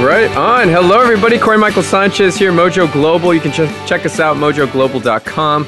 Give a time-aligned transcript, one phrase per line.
[0.00, 0.68] Right on.
[0.68, 1.38] Hello, everybody.
[1.38, 3.34] Corey Michael Sanchez here, Mojo Global.
[3.34, 5.64] You can ch- check us out, mojoglobal.com.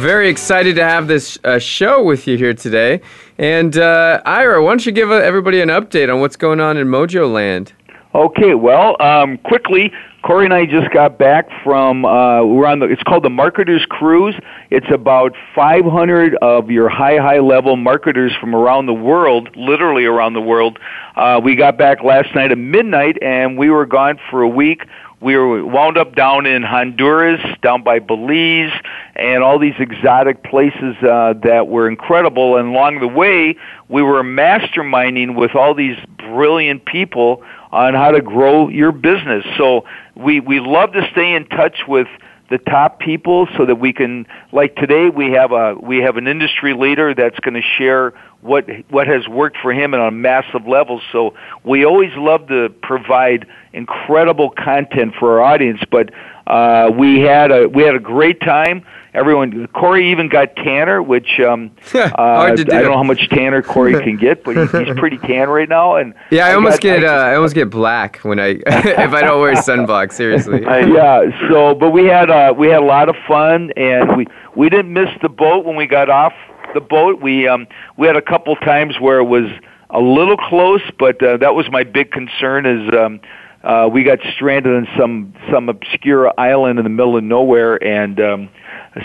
[0.00, 3.02] Very excited to have this uh, show with you here today.
[3.36, 6.78] And uh, Ira, why don't you give uh, everybody an update on what's going on
[6.78, 7.74] in Mojo Land?
[8.14, 9.92] Okay, well, um, quickly,
[10.26, 13.86] Corey and I just got back from uh, we're on the it's called the Marketers
[13.88, 14.34] Cruise.
[14.70, 20.32] It's about 500 of your high high level marketers from around the world, literally around
[20.32, 20.80] the world.
[21.14, 24.82] Uh, we got back last night at midnight, and we were gone for a week.
[25.26, 28.70] We were wound up down in Honduras, down by Belize,
[29.16, 32.56] and all these exotic places uh, that were incredible.
[32.56, 33.56] And along the way,
[33.88, 39.44] we were masterminding with all these brilliant people on how to grow your business.
[39.58, 42.06] So we we love to stay in touch with
[42.48, 46.28] the top people so that we can like today we have a we have an
[46.28, 50.66] industry leader that's going to share what what has worked for him on a massive
[50.66, 51.00] level.
[51.12, 56.10] So we always love to provide incredible content for our audience but
[56.46, 58.84] uh, we had a we had a great time
[59.16, 59.66] everyone.
[59.68, 64.16] Corey even got tanner, which um, uh, I don't know how much tanner Corey can
[64.16, 65.96] get, but he, he's pretty tan right now.
[65.96, 68.48] And yeah, I, I almost got, get I, uh, I, almost get black when I
[68.66, 70.12] if I don't wear sunblock.
[70.12, 70.64] Seriously.
[70.64, 71.48] Uh, yeah.
[71.48, 74.92] So, but we had uh, we had a lot of fun, and we we didn't
[74.92, 76.34] miss the boat when we got off
[76.74, 77.20] the boat.
[77.20, 77.66] We um,
[77.96, 79.50] we had a couple times where it was
[79.90, 82.66] a little close, but uh, that was my big concern.
[82.66, 83.20] Is um,
[83.62, 88.20] uh, we got stranded on some some obscure island in the middle of nowhere, and
[88.20, 88.48] um,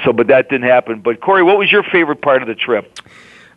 [0.04, 1.02] so, but that didn't happen.
[1.02, 3.00] But Corey, what was your favorite part of the trip?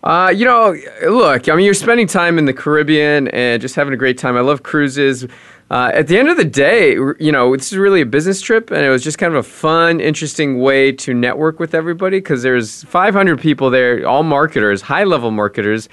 [0.03, 0.77] Uh, you know,
[1.09, 4.37] look, I mean, you're spending time in the Caribbean and just having a great time.
[4.37, 5.27] I love cruises.
[5.71, 8.71] Uh, at the end of the day, you know, this is really a business trip,
[8.71, 12.43] and it was just kind of a fun, interesting way to network with everybody because
[12.43, 15.89] there's 500 people there, all marketers, high level marketers.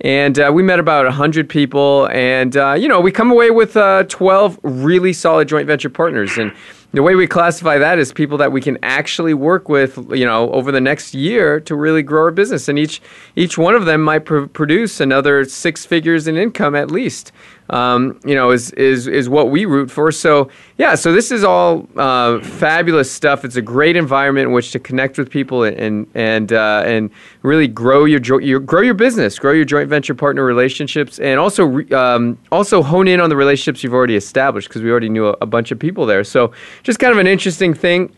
[0.00, 3.76] And uh, we met about 100 people, and, uh, you know, we come away with
[3.76, 6.38] uh, 12 really solid joint venture partners.
[6.38, 6.52] And
[6.92, 10.50] the way we classify that is people that we can actually work with, you know,
[10.52, 13.02] over the next year to really grow our business, and each
[13.34, 17.32] each one of them might pr- produce another six figures in income at least
[17.70, 20.12] um, you know, is, is, is what we root for.
[20.12, 23.44] So, yeah, so this is all uh, fabulous stuff.
[23.44, 27.10] It's a great environment in which to connect with people and, and, uh, and
[27.42, 31.40] really grow your, jo- your, grow your business, grow your joint venture partner relationships, and
[31.40, 35.08] also, re- um, also hone in on the relationships you've already established because we already
[35.08, 36.24] knew a, a bunch of people there.
[36.24, 38.14] So, just kind of an interesting thing.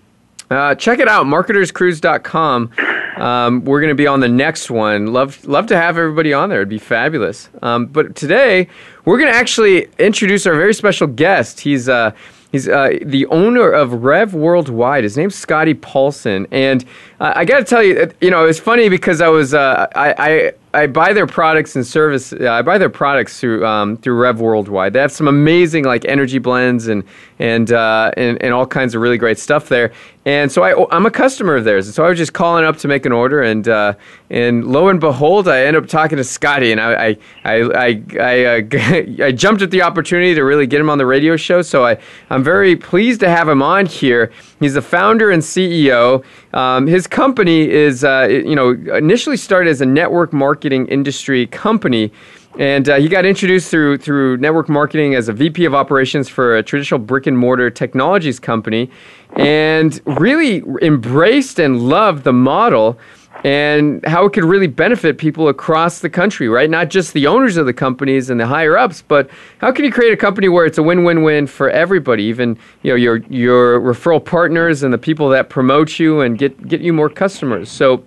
[0.50, 2.72] Uh, check it out, marketerscruise.com.
[3.20, 5.12] Um, we're going to be on the next one.
[5.12, 6.58] Love, love to have everybody on there.
[6.58, 7.48] It'd be fabulous.
[7.62, 8.68] Um, but today,
[9.04, 11.60] we're going to actually introduce our very special guest.
[11.60, 12.12] He's uh,
[12.50, 15.04] He's uh, the owner of Rev Worldwide.
[15.04, 16.82] His name's Scotty Paulson, and
[17.20, 20.14] uh, I got to tell you, you know, it's funny because I was uh, I,
[20.18, 22.32] I I buy their products and service.
[22.32, 24.94] Uh, I buy their products through um, through Rev Worldwide.
[24.94, 27.04] They have some amazing like energy blends and
[27.38, 29.92] and uh, and, and all kinds of really great stuff there.
[30.28, 31.86] And so I, I'm a customer of theirs.
[31.86, 33.94] And so I was just calling up to make an order, and uh,
[34.28, 37.16] and lo and behold, I end up talking to Scotty, and I I
[37.46, 41.06] I I, I, uh, I jumped at the opportunity to really get him on the
[41.06, 41.62] radio show.
[41.62, 41.96] So I
[42.28, 44.30] I'm very pleased to have him on here.
[44.60, 46.22] He's the founder and CEO.
[46.52, 52.12] Um, his company is, uh, you know, initially started as a network marketing industry company.
[52.58, 56.56] And uh, he got introduced through through network marketing as a VP of operations for
[56.56, 58.90] a traditional brick and mortar technologies company,
[59.36, 62.98] and really embraced and loved the model
[63.44, 66.68] and how it could really benefit people across the country, right?
[66.68, 69.92] Not just the owners of the companies and the higher ups, but how can you
[69.92, 74.24] create a company where it's a win-win-win for everybody, even you know your your referral
[74.24, 77.70] partners and the people that promote you and get get you more customers.
[77.70, 78.04] So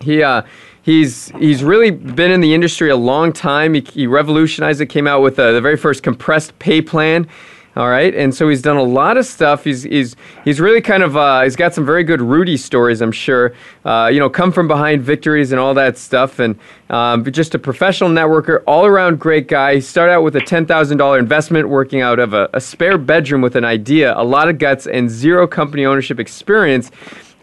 [0.00, 0.42] he uh,
[0.86, 3.74] he's he's really been in the industry a long time.
[3.74, 4.86] He, he revolutionized it.
[4.86, 7.28] Came out with uh, the very first compressed pay plan.
[7.76, 9.64] All right, and so he's done a lot of stuff.
[9.64, 10.16] He's he's
[10.46, 13.52] he's really kind of uh, he's got some very good Rudy stories, I'm sure.
[13.84, 17.58] Uh, you know, come from behind victories and all that stuff, and um, just a
[17.58, 19.74] professional networker, all around great guy.
[19.74, 22.96] He started out with a ten thousand dollar investment, working out of a, a spare
[22.96, 26.90] bedroom with an idea, a lot of guts, and zero company ownership experience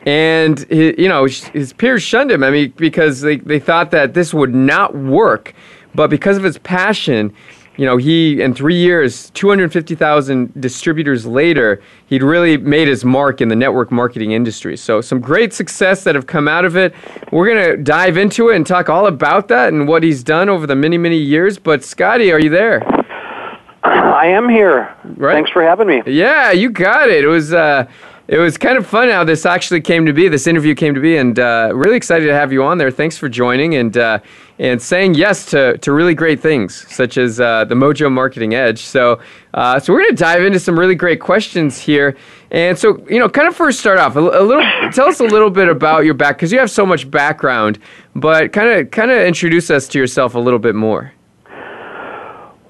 [0.06, 2.44] and he, you know his peers shunned him.
[2.44, 5.54] I mean, because they, they thought that this would not work,
[5.96, 7.34] but because of his passion,
[7.78, 13.48] you know, he in three years, 250,000 distributors later, he'd really made his mark in
[13.48, 14.78] the network marketing industry.
[14.78, 16.94] So, some great success that have come out of it.
[17.32, 20.50] We're going to dive into it and talk all about that and what he's done
[20.50, 21.58] over the many, many years.
[21.58, 22.84] But, Scotty, are you there?
[23.84, 24.96] I am here.
[25.18, 25.34] Right.
[25.34, 26.04] Thanks for having me.
[26.06, 27.24] Yeah, you got it.
[27.24, 27.54] It was.
[27.54, 27.88] Uh,
[28.28, 30.30] it was kind of fun how this actually came to be.
[30.30, 32.90] This interview came to be, and uh, really excited to have you on there.
[32.90, 34.20] Thanks for joining and uh,
[34.60, 38.80] and saying yes to, to really great things such as uh, the Mojo Marketing Edge.
[38.80, 39.20] So
[39.54, 42.16] uh, so we're going to dive into some really great questions here.
[42.52, 44.64] And so you know, kind of first start off a, a little.
[44.92, 47.80] tell us a little bit about your back because you have so much background,
[48.16, 51.13] but kind of kind of introduce us to yourself a little bit more.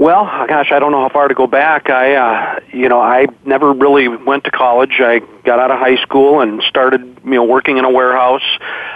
[0.04, 1.90] Well, gosh, I don't know how far to go back.
[1.90, 5.00] I, uh, you know, I never really went to college.
[5.00, 8.44] I got out of high school and started, you know, working in a warehouse.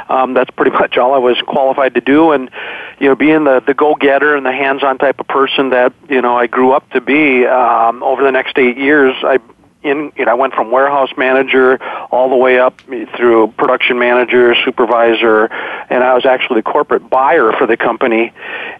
[0.09, 2.33] Um, that's pretty much all I was qualified to do.
[2.33, 2.51] And,
[2.99, 6.35] you know, being the the go-getter and the hands-on type of person that you know
[6.35, 7.45] I grew up to be.
[7.45, 9.39] Um, over the next eight years, I
[9.83, 11.81] in you know I went from warehouse manager
[12.11, 12.81] all the way up
[13.15, 15.45] through production manager, supervisor,
[15.89, 18.33] and I was actually the corporate buyer for the company,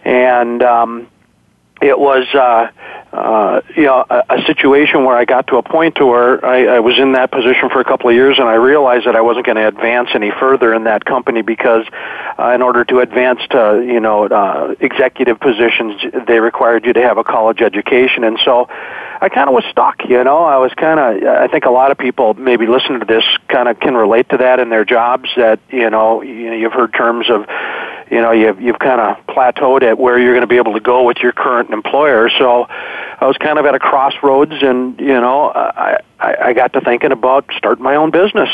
[0.04, 1.08] and um,
[1.80, 2.70] it was uh,
[3.12, 6.76] uh, you know a, a situation where I got to a point to where I,
[6.76, 9.20] I was in that position for a couple of years, and I realized that I
[9.20, 11.86] wasn't going to advance any further in that company because
[12.38, 17.02] uh, in order to advance to you know uh, executive positions, they required you to
[17.02, 18.68] have a college education, and so.
[19.20, 20.44] I kind of was stuck, you know.
[20.44, 21.28] I was kind of.
[21.28, 24.36] I think a lot of people maybe listening to this kind of can relate to
[24.36, 25.28] that in their jobs.
[25.36, 27.44] That you know, you know, you've heard terms of
[28.10, 30.80] you know you've you've kind of plateaued at where you're going to be able to
[30.80, 32.30] go with your current employer.
[32.30, 36.72] So I was kind of at a crossroads, and you know I I, I got
[36.74, 38.48] to thinking about starting my own business.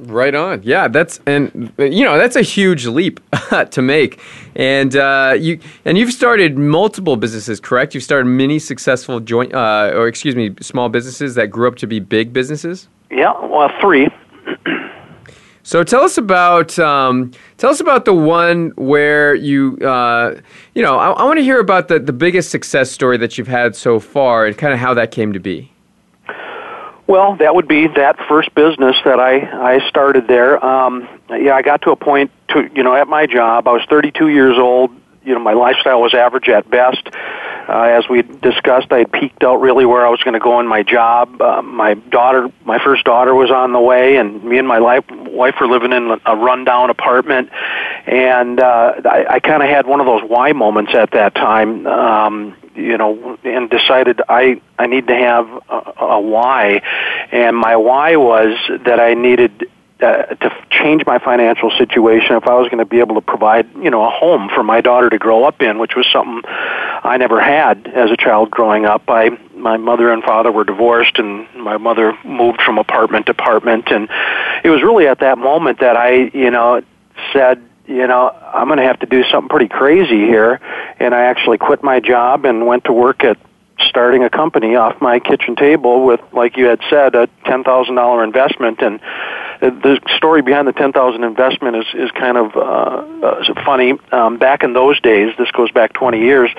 [0.00, 0.62] Right on.
[0.64, 3.20] Yeah, that's and you know that's a huge leap
[3.70, 4.20] to make,
[4.56, 7.94] and uh, you and you've started multiple businesses, correct?
[7.94, 11.86] You've started many successful joint, uh, or excuse me, small businesses that grew up to
[11.86, 12.88] be big businesses.
[13.08, 14.08] Yeah, well, three.
[15.66, 20.38] So tell us about um, tell us about the one where you uh,
[20.74, 23.48] you know I, I want to hear about the the biggest success story that you've
[23.48, 25.72] had so far and kind of how that came to be.
[27.06, 30.62] Well, that would be that first business that I I started there.
[30.62, 33.82] Um, yeah, I got to a point to you know at my job I was
[33.88, 34.90] 32 years old.
[35.24, 37.08] You know my lifestyle was average at best
[37.68, 40.66] uh, as we discussed, I peaked out really where I was going to go in
[40.66, 41.40] my job.
[41.40, 45.04] Uh, my daughter, my first daughter, was on the way, and me and my life,
[45.10, 47.50] wife were living in a rundown apartment.
[48.06, 51.86] And uh, I, I kind of had one of those why moments at that time.
[51.86, 56.82] Um, you know, and decided I I need to have a, a why,
[57.30, 59.70] and my why was that I needed
[60.04, 63.68] uh, to change my financial situation if I was going to be able to provide,
[63.76, 67.16] you know, a home for my daughter to grow up in, which was something I
[67.16, 69.02] never had as a child growing up.
[69.08, 73.90] I my mother and father were divorced and my mother moved from apartment to apartment
[73.90, 74.10] and
[74.62, 76.82] it was really at that moment that I, you know,
[77.32, 80.60] said, you know, I'm going to have to do something pretty crazy here
[81.00, 83.38] and I actually quit my job and went to work at
[83.80, 87.94] starting a company off my kitchen table with, like you had said, a ten thousand
[87.96, 88.80] dollar investment.
[88.80, 89.00] And
[89.70, 93.94] the story behind the ten thousand investment is is kind of uh, uh, funny.
[94.12, 96.50] Um, back in those days, this goes back twenty years.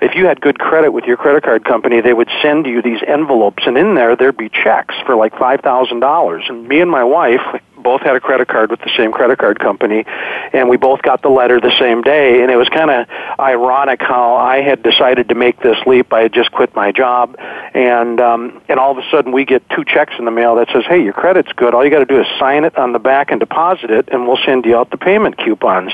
[0.00, 3.00] If you had good credit with your credit card company, they would send you these
[3.06, 6.44] envelopes, and in there there'd be checks for like five thousand dollars.
[6.48, 9.58] And me and my wife both had a credit card with the same credit card
[9.58, 10.04] company,
[10.52, 12.42] and we both got the letter the same day.
[12.42, 13.06] And it was kind of
[13.38, 16.12] ironic how I had decided to make this leap.
[16.12, 17.36] I had just quit my job,
[17.74, 20.68] and um, and all of a sudden we get two checks in the mail that
[20.72, 21.74] says, "Hey, your credit's good.
[21.74, 24.26] All you got to do is sign it on the back and deposit it, and
[24.26, 25.92] we'll send you out the payment coupons."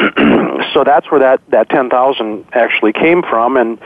[0.72, 3.78] so that's where that that ten thousand actually came from, and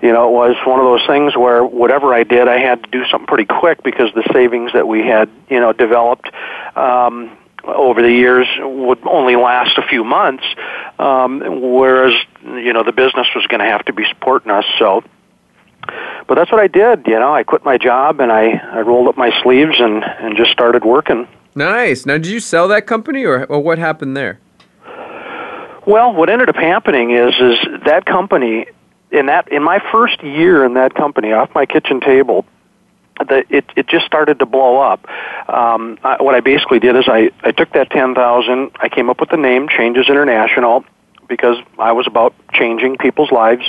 [0.00, 2.90] you know, it was one of those things where whatever I did, I had to
[2.90, 6.30] do something pretty quick because the savings that we had, you know, developed
[6.76, 10.44] um, over the years would only last a few months,
[10.98, 12.14] um, whereas
[12.44, 14.64] you know the business was going to have to be supporting us.
[14.78, 15.02] So,
[16.26, 17.06] but that's what I did.
[17.06, 20.36] You know, I quit my job and I I rolled up my sleeves and and
[20.36, 21.26] just started working.
[21.54, 22.06] Nice.
[22.06, 24.38] Now, did you sell that company or, or what happened there?
[25.86, 28.66] Well, what ended up happening is is that company
[29.10, 32.44] in that in my first year in that company off my kitchen table
[33.26, 35.08] the, it it just started to blow up.
[35.48, 39.10] Um, I, what I basically did is I I took that ten thousand, I came
[39.10, 40.84] up with the name Changes International,
[41.28, 43.62] because I was about changing people's lives.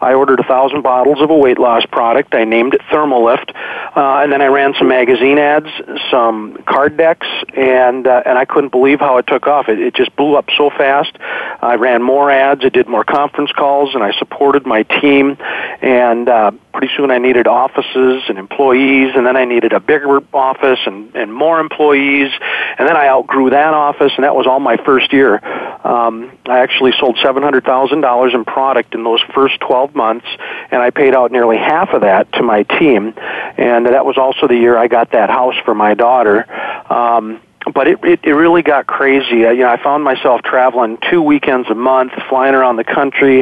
[0.00, 2.34] I ordered a thousand bottles of a weight loss product.
[2.34, 5.68] I named it Thermalift, uh, and then I ran some magazine ads,
[6.10, 9.68] some card decks, and uh, and I couldn't believe how it took off.
[9.68, 11.16] It, it just blew up so fast.
[11.60, 12.64] I ran more ads.
[12.64, 15.36] I did more conference calls, and I supported my team.
[15.82, 20.20] And uh, pretty soon, I needed offices and employees, and then I needed a bigger
[20.32, 22.32] office and and more employees,
[22.78, 25.40] and then I outgrew that office, and that was all my first year.
[25.84, 30.26] Um, I actually sold $700,000 in product in those first 12 months,
[30.70, 33.14] and I paid out nearly half of that to my team.
[33.58, 36.46] And that was also the year I got that house for my daughter.
[36.90, 37.40] Um,
[37.74, 39.46] but it, it it really got crazy.
[39.46, 43.38] Uh, you know, I found myself traveling two weekends a month, flying around the country,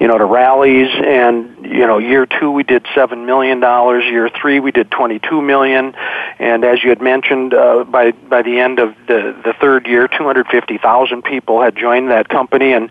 [0.00, 0.88] you know, to rallies.
[0.94, 4.04] And you know, year two we did seven million dollars.
[4.04, 5.94] Year three we did twenty two million.
[6.38, 10.06] And as you had mentioned, uh, by by the end of the the third year,
[10.08, 12.72] two hundred fifty thousand people had joined that company.
[12.72, 12.90] And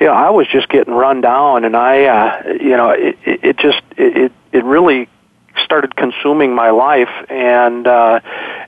[0.00, 3.44] you know, I was just getting run down, and I, uh, you know, it, it,
[3.44, 5.08] it just it it really
[5.64, 8.20] started consuming my life and uh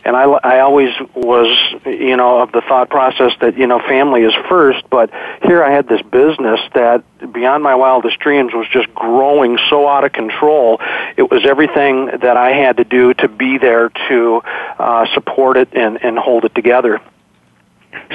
[0.04, 4.22] and I I always was you know of the thought process that you know family
[4.22, 5.10] is first but
[5.42, 10.04] here I had this business that beyond my wildest dreams was just growing so out
[10.04, 10.80] of control.
[11.16, 14.42] It was everything that I had to do to be there to
[14.78, 17.00] uh support it and and hold it together.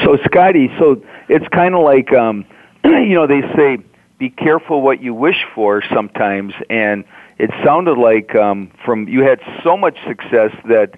[0.03, 2.45] So Scotty so it's kind of like um
[2.83, 3.77] you know they say
[4.17, 7.03] be careful what you wish for sometimes and
[7.43, 10.97] it sounded like um, from you had so much success that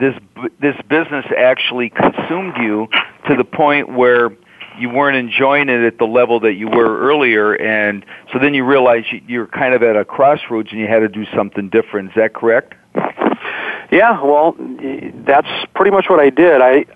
[0.00, 0.14] this
[0.58, 2.88] this business actually consumed you
[3.28, 4.30] to the point where
[4.78, 8.64] you weren't enjoying it at the level that you were earlier, and so then you
[8.64, 12.08] realized you're kind of at a crossroads and you had to do something different.
[12.08, 12.72] Is that correct?
[13.92, 14.56] Yeah, well,
[15.26, 16.62] that's pretty much what I did.
[16.62, 16.86] I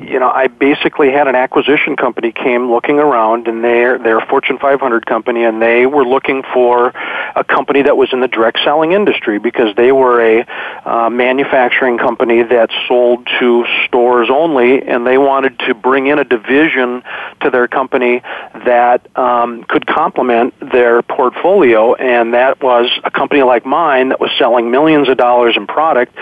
[0.00, 4.26] you know, I basically had an acquisition company came looking around, and they're they're a
[4.26, 6.88] Fortune 500 company, and they were looking for
[7.36, 10.46] a company that was in the direct selling industry because they were a
[10.84, 16.24] uh, manufacturing company that sold to stores only, and they wanted to bring in a
[16.24, 17.02] division
[17.42, 18.20] to their company
[18.64, 24.30] that um, could complement their portfolio, and that was a company like mine that was
[24.38, 26.16] selling millions of dollars in product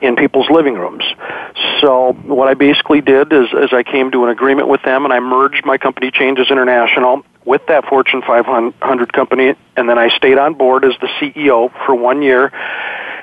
[0.00, 1.04] in people's living rooms.
[1.80, 5.12] So what I basically did is, is I came to an agreement with them and
[5.12, 10.38] I merged my company Changes International with that Fortune 500 company and then I stayed
[10.38, 12.52] on board as the CEO for one year.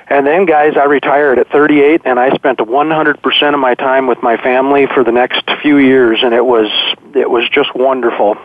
[0.07, 4.21] And then, guys, I retired at 38, and I spent 100% of my time with
[4.21, 6.69] my family for the next few years, and it was
[7.15, 8.37] it was just wonderful.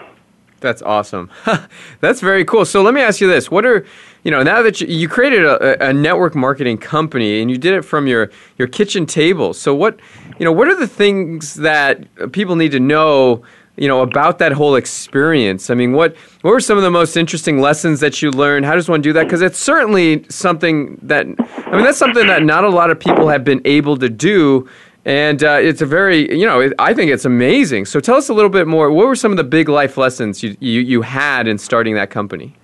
[0.60, 1.30] That's awesome.
[2.00, 2.64] That's very cool.
[2.64, 3.84] So let me ask you this: What are
[4.24, 7.74] you know now that you, you created a, a, network marketing company and you did
[7.74, 9.54] it from your your kitchen table?
[9.54, 9.98] So what
[10.38, 13.42] you know what are the things that people need to know?
[13.76, 15.70] You know about that whole experience.
[15.70, 18.66] I mean, what what were some of the most interesting lessons that you learned?
[18.66, 19.24] How does one do that?
[19.24, 23.28] Because it's certainly something that I mean that's something that not a lot of people
[23.28, 24.68] have been able to do
[25.04, 27.86] and uh, it's a very, you know, I think it's amazing.
[27.86, 28.90] So tell us a little bit more.
[28.90, 32.10] What were some of the big life lessons you, you, you had in starting that
[32.10, 32.54] company?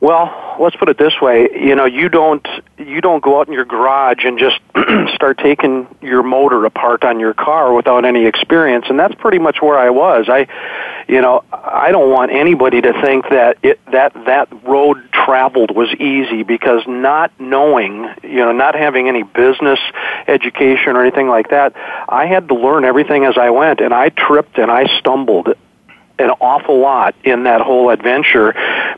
[0.00, 1.50] Well, let's put it this way.
[1.52, 2.46] You know, you don't
[2.78, 4.58] you don't go out in your garage and just
[5.14, 9.60] start taking your motor apart on your car without any experience, and that's pretty much
[9.60, 10.26] where I was.
[10.30, 10.46] I,
[11.06, 15.90] you know, I don't want anybody to think that it that that road traveled was
[16.00, 19.78] easy because not knowing, you know, not having any business
[20.26, 21.74] education or anything like that,
[22.08, 25.54] I had to learn everything as I went, and I tripped and I stumbled
[26.20, 28.54] an awful lot in that whole adventure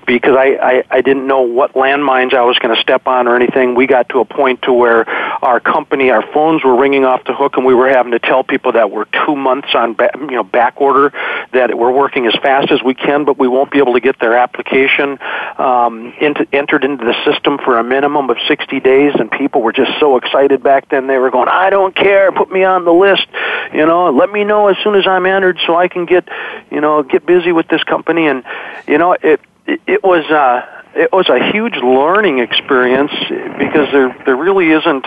[0.07, 3.37] because I, I, I didn't know what landmines I was going to step on or
[3.37, 3.75] anything.
[3.75, 7.35] We got to a point to where our company, our phones were ringing off the
[7.35, 10.33] hook, and we were having to tell people that we're two months on ba- you
[10.33, 11.13] know back order,
[11.53, 14.19] that we're working as fast as we can, but we won't be able to get
[14.21, 15.19] their application
[15.59, 19.13] um, into, entered into the system for a minimum of 60 days.
[19.19, 21.07] And people were just so excited back then.
[21.07, 23.27] They were going, "I don't care, put me on the list,
[23.73, 26.27] you know, let me know as soon as I'm entered so I can get,
[26.71, 28.45] you know." get busy with this company, and
[28.87, 30.25] you know it it, it was.
[30.31, 33.13] Uh, it was a huge learning experience
[33.59, 35.07] because there there really isn't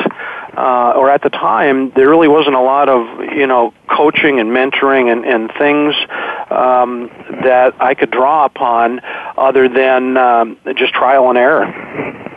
[0.57, 4.49] uh, or at the time there really wasn't a lot of you know coaching and
[4.49, 5.93] mentoring and, and things
[6.49, 7.09] um,
[7.43, 9.01] that I could draw upon
[9.37, 11.65] other than um, just trial and error.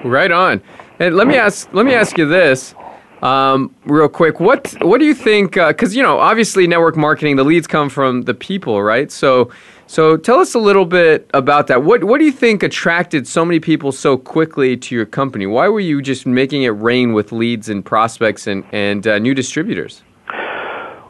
[0.05, 0.63] Right on.
[0.99, 2.75] And let me ask let me ask you this.
[3.23, 5.55] Um, real quick, what what do you think?
[5.55, 9.11] Because uh, you know, obviously, network marketing, the leads come from the people, right?
[9.11, 9.51] So,
[9.89, 11.83] So tell us a little bit about that.
[11.83, 15.47] What what do you think attracted so many people so quickly to your company?
[15.47, 19.33] Why were you just making it rain with leads and prospects and and uh, new
[19.33, 20.03] distributors?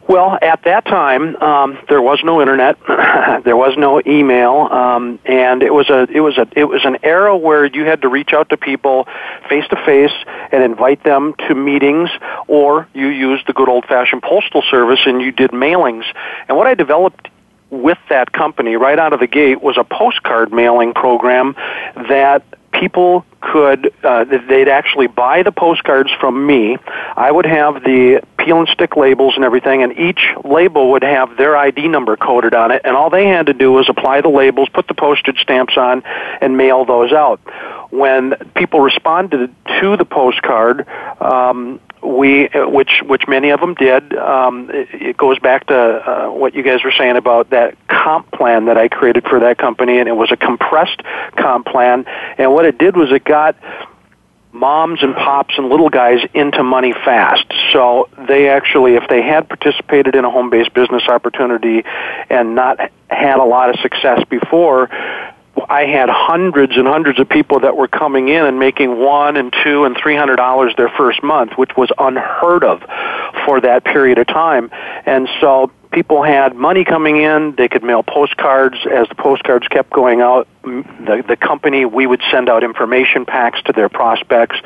[0.09, 2.79] Well, at that time, um, there was no internet,
[3.45, 6.99] there was no email, um, and it was a it was a it was an
[7.03, 9.09] era where you had to reach out to people
[9.49, 10.15] face to face
[10.53, 12.11] and invite them to meetings,
[12.47, 16.05] or you used the good old fashioned postal service and you did mailings.
[16.47, 17.29] And what I developed
[17.71, 21.55] with that company right out of the gate was a postcard mailing program
[22.09, 26.77] that people could uh, they'd actually buy the postcards from me.
[27.17, 31.37] I would have the peel and stick labels and everything and each label would have
[31.37, 34.29] their id number coded on it and all they had to do was apply the
[34.29, 36.03] labels put the postage stamps on
[36.41, 37.41] and mail those out.
[37.91, 40.87] When people responded to the postcard
[41.21, 46.31] um, we which which many of them did um, it, it goes back to uh,
[46.31, 49.99] what you guys were saying about that comp plan that I created for that company
[49.99, 51.03] and it was a compressed
[51.37, 52.05] comp plan
[52.39, 53.57] and what it did was it got
[54.53, 57.45] moms and pops and little guys into money fast.
[57.73, 61.85] So they actually, if they had participated in a home based business opportunity
[62.31, 62.79] and not
[63.09, 64.89] had a lot of success before,
[65.69, 69.55] I had hundreds and hundreds of people that were coming in and making one and
[69.65, 72.81] two and three hundred dollars their first month, which was unheard of
[73.45, 74.71] for that period of time.
[75.05, 77.55] And so people had money coming in.
[77.57, 78.77] They could mail postcards.
[78.91, 83.61] As the postcards kept going out, the the company we would send out information packs
[83.63, 84.57] to their prospects,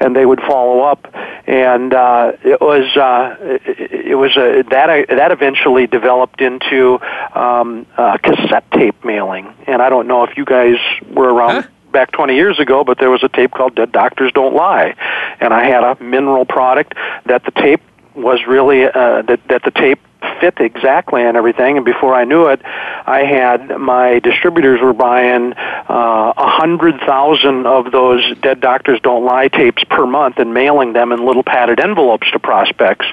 [0.00, 1.08] and they would follow up.
[1.46, 6.98] And uh, it was uh, it was a, that that eventually developed into
[7.34, 9.52] um, uh, cassette tape mailing.
[9.66, 10.76] And I don't know if you guys
[11.10, 11.62] were around.
[11.62, 11.68] Huh?
[11.94, 14.96] back 20 years ago, but there was a tape called Dead Doctors Don't Lie.
[15.38, 17.80] And I had a mineral product that the tape
[18.16, 20.00] was really, uh, that, that the tape
[20.40, 21.76] fit exactly and everything.
[21.76, 27.00] And before I knew it, I had my distributors were buying uh, a uh, hundred
[27.00, 31.42] thousand of those Dead Doctors Don't Lie tapes per month and mailing them in little
[31.42, 33.06] padded envelopes to prospects.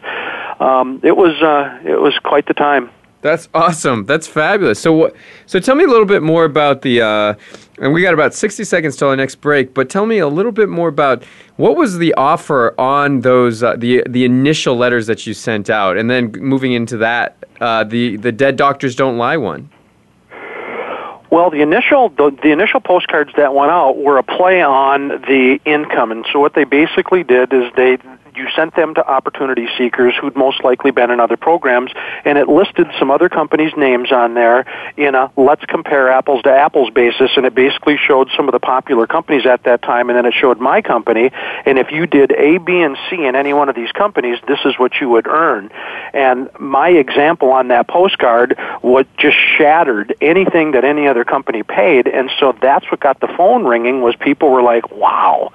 [0.59, 2.89] Um, it was uh, it was quite the time.
[3.21, 4.05] That's awesome.
[4.05, 4.79] That's fabulous.
[4.79, 5.13] So,
[5.45, 7.01] so tell me a little bit more about the.
[7.01, 7.33] Uh,
[7.79, 9.73] and we got about sixty seconds till our next break.
[9.73, 11.23] But tell me a little bit more about
[11.57, 15.97] what was the offer on those uh, the the initial letters that you sent out,
[15.97, 19.69] and then moving into that uh, the the dead doctors don't lie one.
[21.29, 25.59] Well, the initial the, the initial postcards that went out were a play on the
[25.65, 27.97] income, and so what they basically did is they
[28.35, 31.91] you sent them to opportunity seekers who'd most likely been in other programs,
[32.25, 34.65] and it listed some other companies' names on there
[34.97, 38.59] in a let's compare apples to apples basis, and it basically showed some of the
[38.59, 41.31] popular companies at that time, and then it showed my company,
[41.65, 44.59] and if you did A, B, and C in any one of these companies, this
[44.65, 45.69] is what you would earn.
[46.13, 52.07] And my example on that postcard what just shattered anything that any other company paid,
[52.07, 55.51] and so that's what got the phone ringing was people were like, wow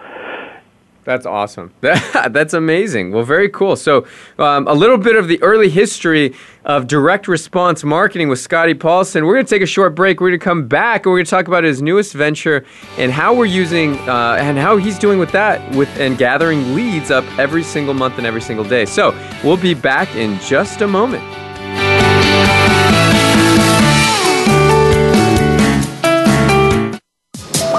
[1.06, 1.72] that's awesome.
[1.80, 3.12] That's amazing.
[3.12, 3.76] Well, very cool.
[3.76, 4.06] So,
[4.40, 9.24] um, a little bit of the early history of direct response marketing with Scotty Paulson.
[9.24, 10.20] We're going to take a short break.
[10.20, 12.66] We're going to come back and we're going to talk about his newest venture
[12.98, 17.12] and how we're using uh, and how he's doing with that with and gathering leads
[17.12, 18.84] up every single month and every single day.
[18.84, 21.22] So, we'll be back in just a moment.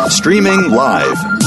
[0.09, 1.46] Streaming live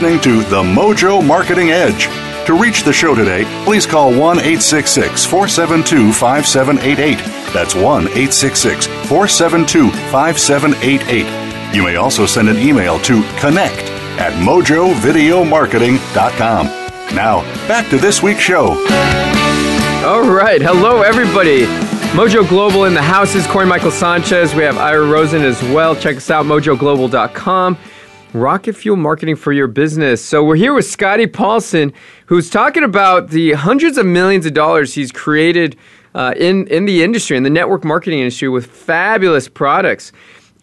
[0.00, 2.06] listening to The Mojo Marketing Edge.
[2.46, 7.18] To reach the show today, please call 1 866 472 5788.
[7.52, 11.76] That's 1 866 472 5788.
[11.76, 16.66] You may also send an email to connect at mojovideomarketing.com.
[17.14, 18.68] Now, back to this week's show.
[20.06, 20.62] All right.
[20.62, 21.66] Hello, everybody.
[22.16, 24.54] Mojo Global in the house is Corey Michael Sanchez.
[24.54, 25.94] We have Ira Rosen as well.
[25.94, 27.76] Check us out, mojoglobal.com.
[28.32, 30.24] Rocket fuel marketing for your business.
[30.24, 31.92] So we're here with Scotty Paulson,
[32.26, 35.76] who's talking about the hundreds of millions of dollars he's created
[36.14, 40.12] uh, in in the industry, in the network marketing industry, with fabulous products.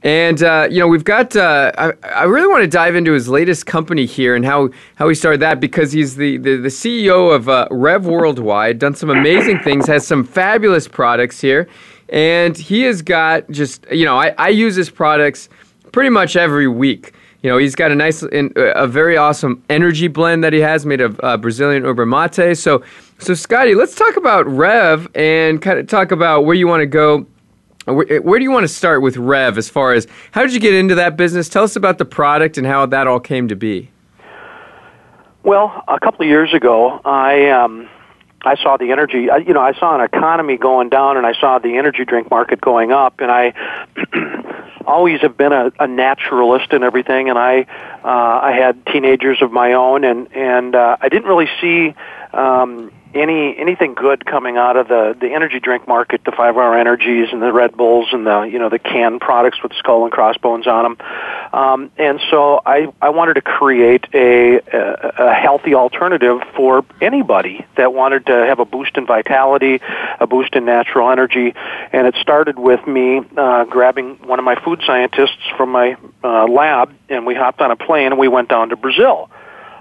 [0.02, 1.36] And uh, you know, we've got.
[1.36, 5.10] Uh, I, I, really want to dive into his latest company here and how how
[5.10, 9.10] he started that because he's the the, the CEO of uh, Rev Worldwide, done some
[9.10, 11.68] amazing things, has some fabulous products here,
[12.08, 15.50] and he has got just you know I, I use his products
[15.92, 17.14] pretty much every week.
[17.44, 21.02] You know, he's got a nice, a very awesome energy blend that he has made
[21.02, 22.58] of uh, Brazilian yerba mate.
[22.58, 22.84] So,
[23.20, 26.88] so Scotty, let's talk about Rev and kind of talk about where you want to
[26.88, 27.26] go.
[27.86, 30.60] Where, where do you want to start with Rev as far as how did you
[30.60, 31.48] get into that business?
[31.48, 33.92] Tell us about the product and how that all came to be.
[35.44, 37.88] Well, a couple of years ago, I um,
[38.48, 39.28] I saw the energy.
[39.46, 42.62] You know, I saw an economy going down, and I saw the energy drink market
[42.62, 43.54] going up, and I
[44.86, 47.68] always have been a, a naturalist and everything, and I
[48.04, 51.94] uh, I had teenagers of my own, and and uh, I didn't really see
[52.34, 56.78] um, any anything good coming out of the the energy drink market, the five hour
[56.78, 60.12] energies and the Red Bulls and the you know the canned products with skull and
[60.12, 61.08] crossbones on them.
[61.54, 67.66] Um, and so I I wanted to create a, a a healthy alternative for anybody
[67.76, 69.82] that wanted to have a boost in vitality,
[70.20, 71.54] a boost in natural energy.
[71.92, 76.48] And it started with me uh, grabbing one of my food scientists from my uh,
[76.48, 79.30] lab, and we hopped on a plane and we went down to Brazil.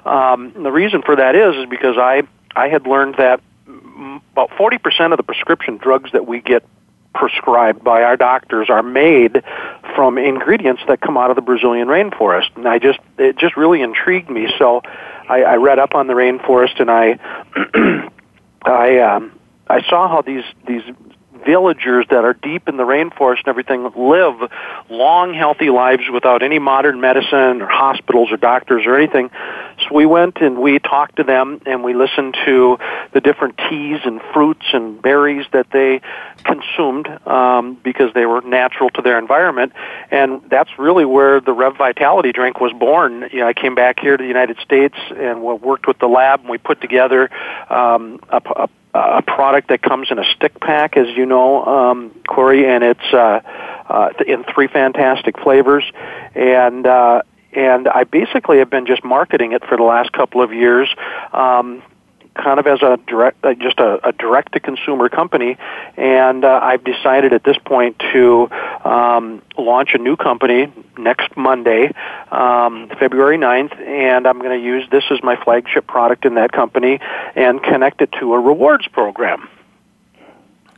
[0.04, 2.22] Um, the reason for that is is because I
[2.56, 3.40] I had learned that
[4.32, 6.64] about 40% of the prescription drugs that we get
[7.14, 9.42] prescribed by our doctors are made
[9.94, 12.54] from ingredients that come out of the Brazilian rainforest.
[12.56, 14.48] And I just, it just really intrigued me.
[14.58, 14.82] So
[15.28, 17.18] I, I read up on the rainforest and I,
[18.62, 19.38] I, um,
[19.68, 20.82] I saw how these, these
[21.44, 24.50] villagers that are deep in the rainforest and everything live
[24.88, 29.30] long, healthy lives without any modern medicine or hospitals or doctors or anything.
[29.80, 32.78] So we went and we talked to them and we listened to
[33.12, 36.00] the different teas and fruits and berries that they
[36.44, 39.72] consumed um, because they were natural to their environment.
[40.10, 43.28] And that's really where the Rev Vitality drink was born.
[43.32, 46.40] You know, I came back here to the United States and worked with the lab
[46.40, 47.30] and we put together
[47.68, 52.10] um, a, a a product that comes in a stick pack, as you know, um,
[52.26, 53.40] Corey, and it's uh,
[53.88, 55.84] uh, in three fantastic flavors.
[56.34, 60.52] And uh, and I basically have been just marketing it for the last couple of
[60.52, 60.88] years.
[61.32, 61.82] Um,
[62.36, 65.56] kind of as a direct, uh, just a, a direct to consumer company,
[65.96, 68.48] and uh, I've decided at this point to
[68.84, 71.92] um, launch a new company next Monday,
[72.30, 76.52] um, February 9th, and I'm going to use this as my flagship product in that
[76.52, 77.00] company
[77.34, 79.48] and connect it to a rewards program.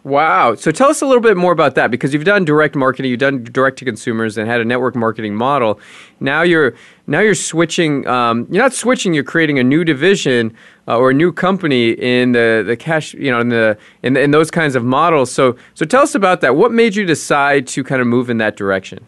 [0.05, 0.55] Wow.
[0.55, 3.21] So tell us a little bit more about that because you've done direct marketing, you've
[3.21, 5.81] done direct to consumers, and had a network marketing model.
[6.21, 6.75] Now you're
[7.07, 8.07] now you're switching.
[8.07, 9.13] Um, you're not switching.
[9.13, 10.55] You're creating a new division
[10.87, 13.15] uh, or a new company in the, the cash.
[13.15, 15.33] You know, in the in, in those kinds of models.
[15.33, 16.57] So so tell us about that.
[16.57, 19.05] What made you decide to kind of move in that direction?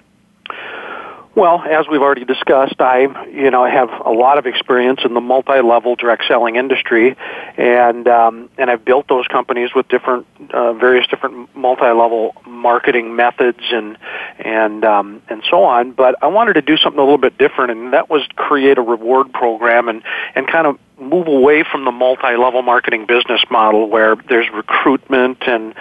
[1.37, 5.15] Well, as we've already discussed, I, you know, I have a lot of experience in
[5.15, 7.17] the multi-level direct selling industry,
[7.57, 13.61] and um, and I've built those companies with different, uh, various different multi-level marketing methods
[13.71, 13.97] and
[14.41, 15.93] and um, and so on.
[15.93, 18.83] But I wanted to do something a little bit different, and that was create a
[18.83, 20.03] reward program and
[20.35, 25.75] and kind of move away from the multi-level marketing business model where there's recruitment and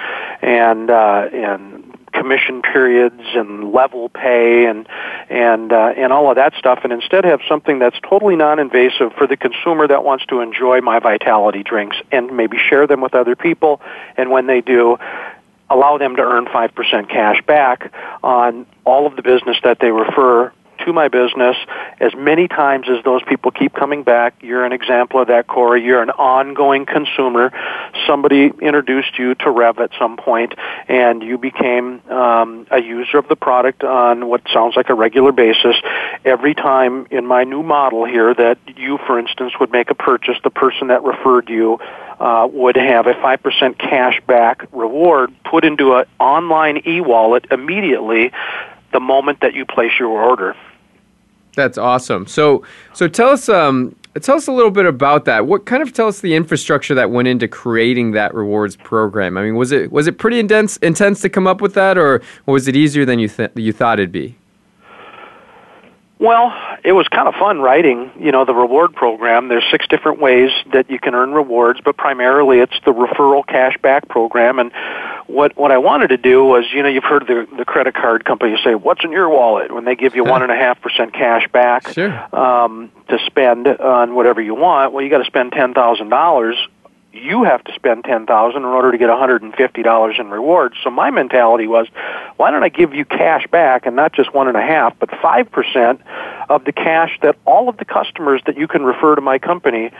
[0.43, 1.88] and uh, and
[2.19, 4.87] commission periods and level pay and
[5.29, 9.25] and uh, and all of that stuff, and instead have something that's totally non-invasive for
[9.25, 13.35] the consumer that wants to enjoy my Vitality drinks and maybe share them with other
[13.35, 13.81] people,
[14.17, 14.97] and when they do,
[15.69, 19.91] allow them to earn five percent cash back on all of the business that they
[19.91, 20.51] refer
[20.85, 21.55] to my business
[21.99, 24.35] as many times as those people keep coming back.
[24.41, 25.83] You're an example of that, Corey.
[25.83, 27.51] You're an ongoing consumer.
[28.07, 30.53] Somebody introduced you to Rev at some point,
[30.87, 35.31] and you became um, a user of the product on what sounds like a regular
[35.31, 35.75] basis.
[36.25, 40.37] Every time in my new model here that you, for instance, would make a purchase,
[40.43, 41.79] the person that referred you
[42.19, 48.31] uh, would have a 5% cash back reward put into an online e-wallet immediately
[48.91, 50.55] the moment that you place your order.
[51.59, 52.25] That's awesome.
[52.25, 55.45] So, so tell us, um, tell us a little bit about that.
[55.45, 59.37] What kind of tell us the infrastructure that went into creating that rewards program?
[59.37, 62.21] I mean, was it was it pretty intense intense to come up with that, or,
[62.45, 64.37] was it easier than you th- you thought it'd be?
[66.19, 66.53] Well,
[66.83, 69.47] it was kind of fun writing, you know, the reward program.
[69.47, 73.77] There's six different ways that you can earn rewards, but primarily it's the referral cash
[73.81, 74.59] back program.
[74.59, 74.73] And
[75.27, 78.25] what what I wanted to do was, you know, you've heard the the credit card
[78.25, 81.13] companies say, "What's in your wallet?" when they give you one and a half percent
[81.13, 82.35] cash back sure.
[82.35, 84.91] um, to spend on whatever you want.
[84.91, 86.57] Well, you got to spend ten thousand dollars
[87.11, 90.29] you have to spend ten thousand in order to get hundred and fifty dollars in
[90.29, 90.75] rewards.
[90.83, 91.87] So my mentality was,
[92.37, 95.09] why don't I give you cash back and not just one and a half, but
[95.21, 96.01] five percent
[96.49, 99.91] of the cash that all of the customers that you can refer to my company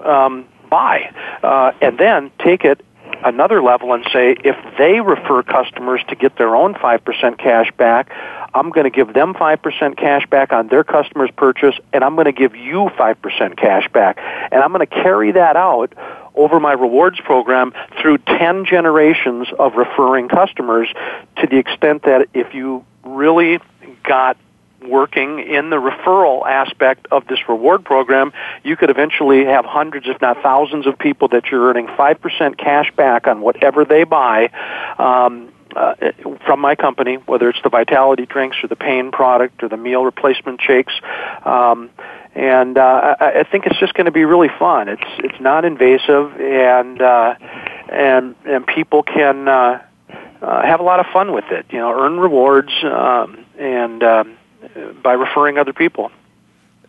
[0.00, 2.84] um, buy, uh, and then take it
[3.24, 8.10] another level and say if they refer customers to get their own 5% cash back,
[8.54, 12.26] I'm going to give them 5% cash back on their customer's purchase and I'm going
[12.26, 14.18] to give you 5% cash back.
[14.50, 15.92] And I'm going to carry that out
[16.34, 20.88] over my rewards program through 10 generations of referring customers
[21.36, 23.58] to the extent that if you really
[24.04, 24.36] got
[24.84, 30.20] working in the referral aspect of this reward program, you could eventually have hundreds, if
[30.20, 34.50] not thousands, of people that you're earning 5% cash back on whatever they buy.
[34.98, 35.94] Um, uh,
[36.44, 40.04] from my company, whether it's the Vitality drinks or the pain product or the meal
[40.04, 40.92] replacement shakes,
[41.44, 41.90] um,
[42.34, 44.88] and uh, I, I think it's just going to be really fun.
[44.88, 47.34] It's it's not invasive, and uh,
[47.88, 49.82] and and people can uh,
[50.40, 51.66] uh, have a lot of fun with it.
[51.70, 54.36] You know, earn rewards um, and um,
[55.02, 56.10] by referring other people.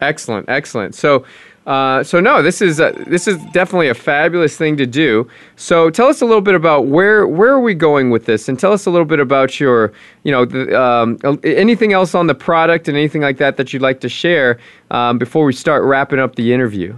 [0.02, 0.96] Excellent, excellent.
[0.96, 1.26] So
[1.66, 5.28] uh, so no, this is uh, this is definitely a fabulous thing to do.
[5.56, 8.60] So tell us a little bit about where where are we going with this, and
[8.60, 12.36] tell us a little bit about your you know the, um, anything else on the
[12.36, 14.60] product and anything like that that you'd like to share
[14.92, 16.94] um, before we start wrapping up the interview.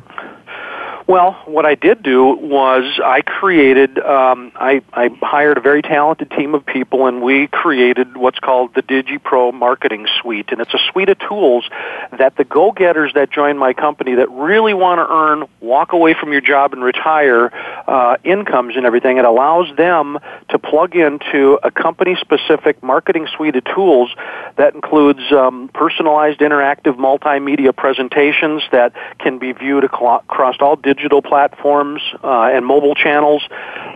[1.08, 6.32] Well, what I did do was I created, um, I, I hired a very talented
[6.32, 10.80] team of people, and we created what's called the DigiPro Marketing Suite, and it's a
[10.92, 11.70] suite of tools
[12.18, 16.32] that the go-getters that join my company that really want to earn, walk away from
[16.32, 17.52] your job and retire
[17.88, 19.20] uh, incomes and everything.
[19.20, 20.18] It allows them
[20.50, 24.10] to plug into a company-specific marketing suite of tools
[24.56, 31.22] that includes um, personalized interactive multimedia presentations that can be viewed across all digital digital
[31.22, 33.44] platforms uh, and mobile channels.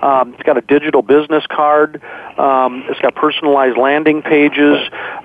[0.02, 2.02] Um, it's got a digital business card.
[2.38, 4.78] Um, it's got personalized landing pages.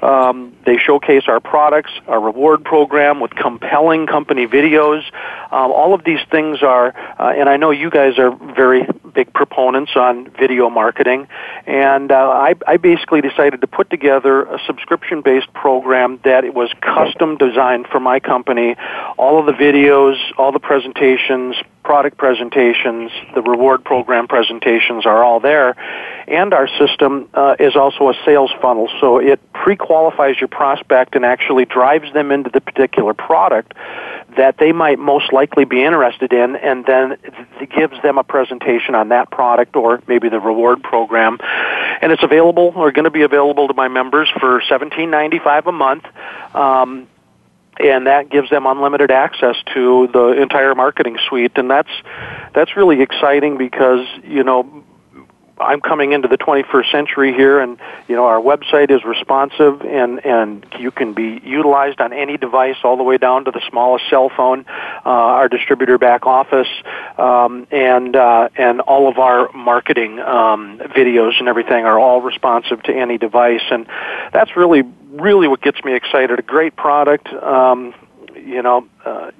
[0.03, 5.03] Um, they showcase our products, our reward program with compelling company videos.
[5.51, 9.33] Um, all of these things are, uh, and I know you guys are very big
[9.33, 11.29] proponents on video marketing,
[11.67, 16.71] and uh, I, I basically decided to put together a subscription-based program that it was
[16.81, 18.77] custom designed for my company.
[19.17, 25.39] All of the videos, all the presentations, product presentations, the reward program presentations are all
[25.39, 25.77] there.
[26.27, 31.25] And our system uh, is also a sales funnel, so it pre-qualifies your prospect and
[31.25, 33.75] actually drives them into the particular product
[34.37, 37.17] that they might most likely be interested in, and then
[37.77, 41.39] gives them a presentation on that product or maybe the reward program.
[42.01, 46.05] And it's available or going to be available to my members for $17.95 a month.
[46.55, 47.07] Um,
[47.81, 51.53] and that gives them unlimited access to the entire marketing suite.
[51.57, 51.91] And that's
[52.55, 54.84] that's really exciting because you know
[55.59, 60.25] I'm coming into the 21st century here, and you know our website is responsive, and
[60.25, 64.09] and you can be utilized on any device, all the way down to the smallest
[64.11, 64.65] cell phone.
[65.07, 66.69] Uh, our distributor back office,
[67.19, 72.83] um, and uh, and all of our marketing um, videos and everything are all responsive
[72.83, 73.87] to any device, and
[74.33, 76.37] that's really really what gets me excited.
[76.39, 77.29] A great product.
[77.33, 77.95] Um,
[78.35, 78.89] you know.
[79.05, 79.31] Uh,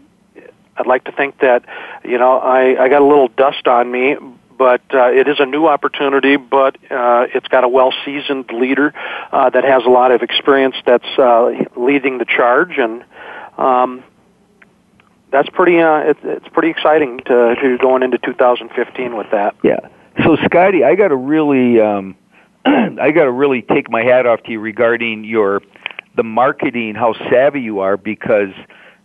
[0.77, 1.65] I'd like to think that,
[2.05, 4.17] you know, I, I got a little dust on me,
[4.57, 6.37] but uh, it is a new opportunity.
[6.37, 8.93] But uh, it's got a well-seasoned leader
[9.33, 13.05] uh, that has a lot of experience that's uh, leading the charge, and
[13.59, 14.05] um,
[15.31, 15.81] that's pretty.
[15.81, 19.57] Uh, it, it's pretty exciting to, to going into 2015 with that.
[19.63, 19.89] Yeah.
[20.23, 22.17] So, Scotty, I got to really, um,
[22.65, 25.61] I got to really take my hat off to you regarding your
[26.17, 28.53] the marketing, how savvy you are, because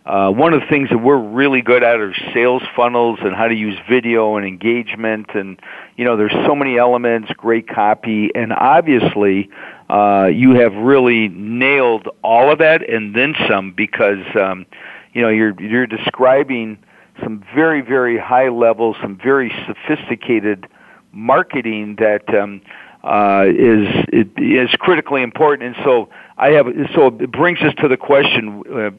[0.06, 3.48] uh, one of the things that we're really good at are sales funnels and how
[3.48, 5.26] to use video and engagement.
[5.34, 5.60] And,
[5.96, 9.50] you know, there's so many elements, great copy, and obviously,
[9.90, 14.64] uh, you have really nailed all of that and then some because, um,
[15.12, 16.78] you know, you're, you're describing
[17.22, 20.66] some very, very high level, some very sophisticated
[21.12, 22.62] marketing that, um,
[23.02, 25.74] uh, is it is critically important.
[25.74, 28.90] And so I have so it brings us to the question: uh,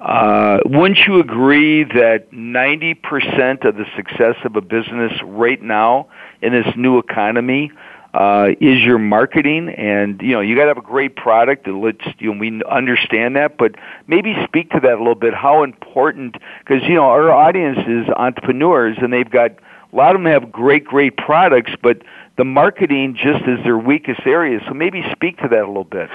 [0.00, 6.08] uh, wouldn't you agree that 90% of the success of a business right now
[6.40, 7.72] in this new economy
[8.14, 9.70] uh, is your marketing?
[9.70, 11.66] And you know, you got to have a great product.
[11.66, 13.74] And let's you know, we understand that, but
[14.06, 15.34] maybe speak to that a little bit.
[15.34, 16.36] How important?
[16.60, 19.50] Because you know, our audience is entrepreneurs, and they've got
[19.92, 22.02] a lot of them have great, great products, but
[22.36, 24.60] the marketing just is their weakest area.
[24.68, 26.08] So maybe speak to that a little bit.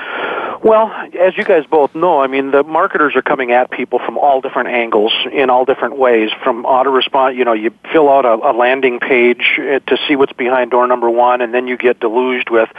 [0.63, 4.17] Well, as you guys both know, I mean, the marketers are coming at people from
[4.17, 6.29] all different angles in all different ways.
[6.41, 10.15] From auto response, you know, you fill out a, a landing page uh, to see
[10.15, 12.69] what's behind door number one, and then you get deluged with,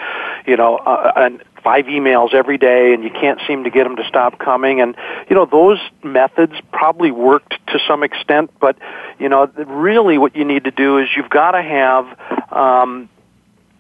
[0.47, 3.97] you know, uh, an five emails every day and you can't seem to get them
[3.97, 4.95] to stop coming and
[5.31, 8.77] you know those methods probably worked to some extent but
[9.19, 13.09] you know really what you need to do is you've got to have um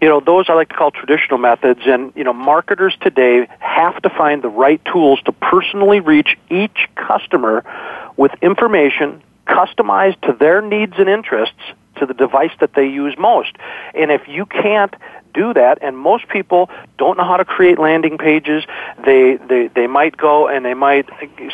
[0.04, 1.80] you know, those I like to call traditional methods.
[1.86, 6.90] And, you know, marketers today have to find the right tools to personally reach each
[6.94, 7.64] customer
[8.18, 11.62] with information customized to their needs and interests
[11.96, 13.56] to the device that they use most.
[13.94, 14.94] And if you can't
[15.32, 18.62] do that, and most people don't know how to create landing pages,
[19.06, 21.08] they they, they might go and they might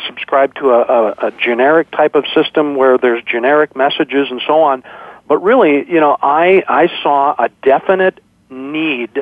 [0.05, 4.61] subscribe to a, a, a generic type of system where there's generic messages and so
[4.61, 4.83] on.
[5.29, 8.19] But really, you know, I I saw a definite
[8.51, 9.13] need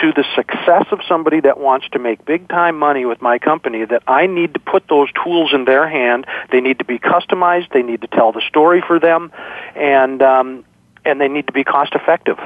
[0.00, 3.84] to the success of somebody that wants to make big time money with my company
[3.84, 6.26] that I need to put those tools in their hand.
[6.52, 7.72] They need to be customized.
[7.72, 9.32] They need to tell the story for them,
[9.74, 10.64] and um,
[11.04, 12.38] and they need to be cost effective.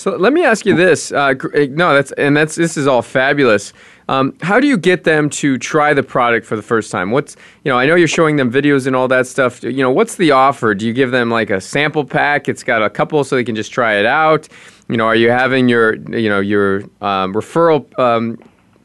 [0.00, 1.12] So let me ask you this.
[1.12, 3.74] Uh, eh, no, that's and that's this is all fabulous.
[4.08, 7.10] Um, how do you get them to try the product for the first time?
[7.10, 9.62] What's you know I know you're showing them videos and all that stuff.
[9.62, 10.74] You know what's the offer?
[10.74, 12.48] Do you give them like a sample pack?
[12.48, 14.48] It's got a couple so they can just try it out.
[14.90, 18.38] You know, are you having your you know your um, referral um,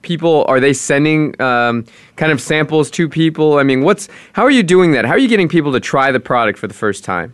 [0.04, 0.46] people?
[0.48, 3.58] Are they sending um, kind of samples to people?
[3.58, 5.06] I mean, what's how are you doing that?
[5.06, 7.34] How are you getting people to try the product for the first time?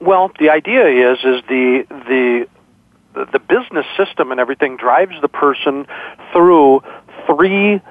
[0.00, 2.46] Well, the idea is is the the
[3.32, 5.86] the business system and everything drives the person
[6.32, 6.82] through
[7.26, 7.82] three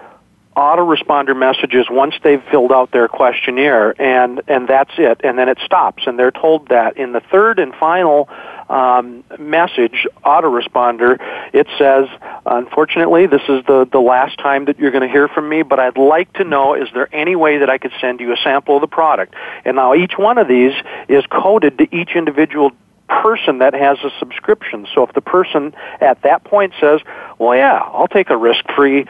[0.59, 5.57] autoresponder messages once they've filled out their questionnaire and and that's it and then it
[5.63, 8.27] stops and they're told that in the third and final
[8.67, 11.17] um, message autoresponder
[11.53, 12.09] it says
[12.45, 15.79] unfortunately this is the the last time that you're going to hear from me but
[15.79, 18.75] I'd like to know is there any way that I could send you a sample
[18.75, 20.73] of the product and now each one of these
[21.07, 22.71] is coded to each individual
[23.07, 24.85] person that has a subscription.
[24.93, 27.01] So if the person at that point says,
[27.39, 29.07] well, yeah, I'll take a risk-free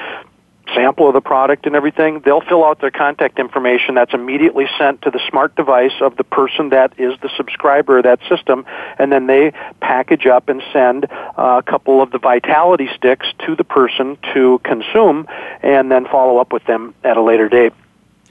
[0.75, 5.01] sample of the product and everything, they'll fill out their contact information that's immediately sent
[5.03, 8.65] to the smart device of the person that is the subscriber of that system,
[8.97, 9.51] and then they
[9.81, 14.59] package up and send uh, a couple of the vitality sticks to the person to
[14.63, 15.27] consume
[15.61, 17.73] and then follow up with them at a later date.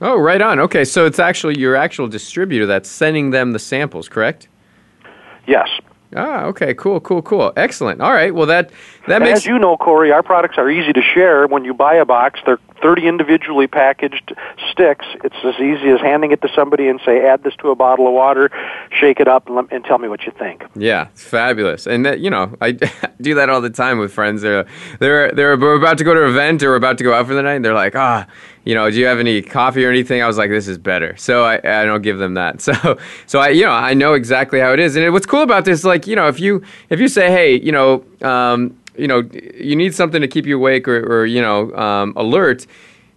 [0.01, 0.59] Oh, right on.
[0.59, 4.47] Okay, so it's actually your actual distributor that's sending them the samples, correct?
[5.45, 5.67] Yes.
[6.15, 8.01] Ah, okay, cool, cool, cool, excellent.
[8.01, 8.71] All right, well that
[9.07, 9.39] that makes.
[9.39, 11.45] As you know, Corey, our products are easy to share.
[11.47, 14.33] When you buy a box, they're 30 individually packaged
[14.71, 15.05] sticks.
[15.23, 18.07] It's as easy as handing it to somebody and say, add this to a bottle
[18.07, 18.49] of water,
[18.91, 20.63] shake it up, and, let, and tell me what you think.
[20.75, 21.87] Yeah, it's fabulous.
[21.87, 22.71] And that, you know, I
[23.21, 24.41] do that all the time with friends.
[24.41, 24.65] They're
[24.99, 27.33] they're they're about to go to an event or we're about to go out for
[27.33, 27.55] the night.
[27.55, 28.25] And they're like, ah,
[28.69, 30.21] you know, do you have any coffee or anything?
[30.21, 31.17] I was like, this is better.
[31.17, 32.61] So I, I don't give them that.
[32.69, 34.95] So so I you know I know exactly how it is.
[34.95, 37.71] And what's cool about this, like you know, if you if you say, hey, you
[37.71, 38.05] know.
[38.21, 39.23] Um, you know,
[39.55, 42.67] you need something to keep you awake or, or you know, um, alert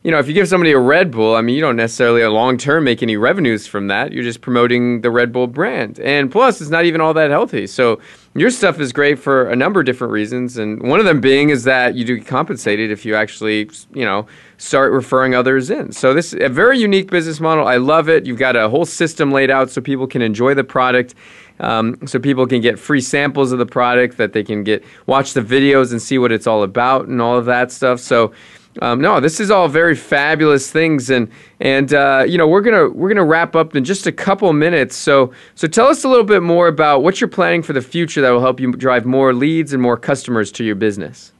[0.02, 2.30] you know, if you give somebody a Red Bull, I mean, you don't necessarily a
[2.30, 4.12] long term make any revenues from that.
[4.12, 6.00] You're just promoting the Red Bull brand.
[6.00, 7.68] And plus, it's not even all that healthy.
[7.68, 8.00] So
[8.34, 10.56] your stuff is great for a number of different reasons.
[10.56, 14.04] And one of them being is that you do get compensated if you actually, you
[14.04, 14.26] know,
[14.56, 15.92] start referring others in.
[15.92, 17.66] So this is a very unique business model.
[17.66, 18.24] I love it.
[18.24, 21.14] You've got a whole system laid out so people can enjoy the product.
[21.60, 25.34] Um, so people can get free samples of the product that they can get watch
[25.34, 28.00] the videos and see what it's all about and all of that stuff.
[28.00, 28.32] So
[28.80, 32.88] um, no, this is all very fabulous things, and and uh, you know we're gonna
[32.88, 34.96] we're gonna wrap up in just a couple minutes.
[34.96, 38.22] So so tell us a little bit more about what you're planning for the future
[38.22, 41.32] that will help you drive more leads and more customers to your business.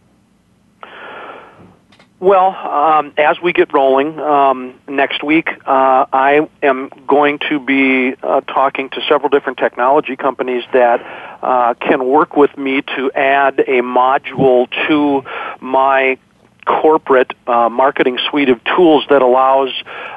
[2.23, 8.15] Well, um, as we get rolling um, next week, uh, I am going to be
[8.23, 11.01] uh, talking to several different technology companies that
[11.43, 15.25] uh, can work with me to add a module to
[15.61, 16.17] my
[16.67, 19.71] corporate uh, marketing suite of tools that allows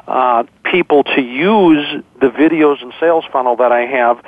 [0.07, 4.23] uh, people to use the videos and sales funnel that I have,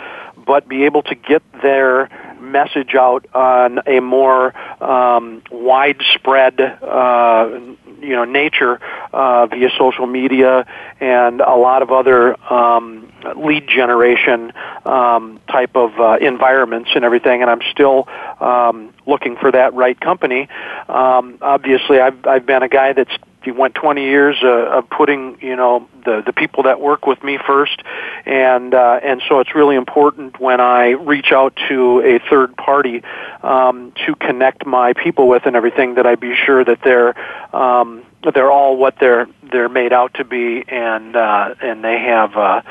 [0.45, 2.09] but be able to get their
[2.39, 7.59] message out on a more um, widespread, uh,
[8.01, 8.79] you know, nature
[9.13, 10.65] uh, via social media
[10.99, 14.53] and a lot of other um, lead generation
[14.85, 17.41] um, type of uh, environments and everything.
[17.41, 18.07] And I'm still
[18.39, 20.47] um, looking for that right company.
[20.87, 23.15] Um, obviously, I've I've been a guy that's
[23.51, 27.37] went 20 years uh, of putting you know the the people that work with me
[27.45, 27.81] first,
[28.25, 33.03] and uh, and so it's really important when I reach out to a third party
[33.43, 37.15] um, to connect my people with and everything that I be sure that they're
[37.55, 42.35] um, they're all what they're they're made out to be, and uh, and they have
[42.35, 42.61] uh,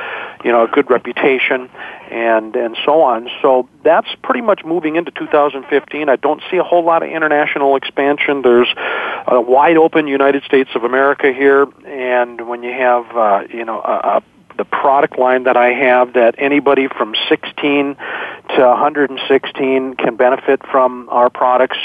[0.45, 1.71] you know a good reputation
[2.11, 3.29] and and so on.
[3.43, 6.09] So that's pretty much moving into 2015.
[6.09, 8.43] I don't see a whole lot of international expansion.
[8.43, 8.73] There's
[9.27, 13.81] a wide open United States of America here, and when you have uh, you know
[13.81, 14.23] a, a
[14.57, 21.09] the product line that I have that anybody from 16 to 116 can benefit from
[21.11, 21.79] our products.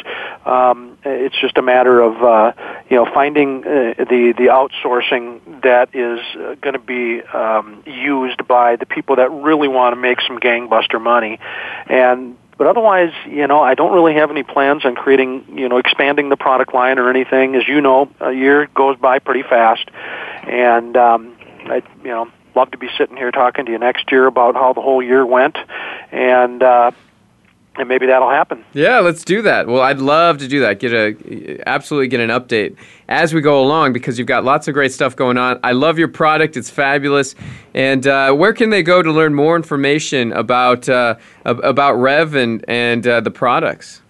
[0.45, 2.53] Um, it's just a matter of uh,
[2.89, 8.47] you know finding uh, the the outsourcing that is uh, going to be um, used
[8.47, 11.39] by the people that really want to make some gangbuster money,
[11.87, 15.77] and but otherwise, you know, I don't really have any plans on creating, you know,
[15.77, 17.55] expanding the product line or anything.
[17.55, 19.89] As you know, a year goes by pretty fast,
[20.43, 24.27] and um, I, you know, love to be sitting here talking to you next year
[24.27, 25.57] about how the whole year went,
[26.11, 26.91] and uh,
[27.77, 28.65] and maybe that'll happen.
[28.73, 29.67] Yeah, let's do that.
[29.67, 30.79] Well, I'd love to do that.
[30.79, 32.75] Get a absolutely get an update
[33.07, 35.59] as we go along because you've got lots of great stuff going on.
[35.63, 37.35] I love your product; it's fabulous.
[37.73, 42.65] And uh, where can they go to learn more information about uh, about Rev and
[42.67, 44.01] and uh, the products?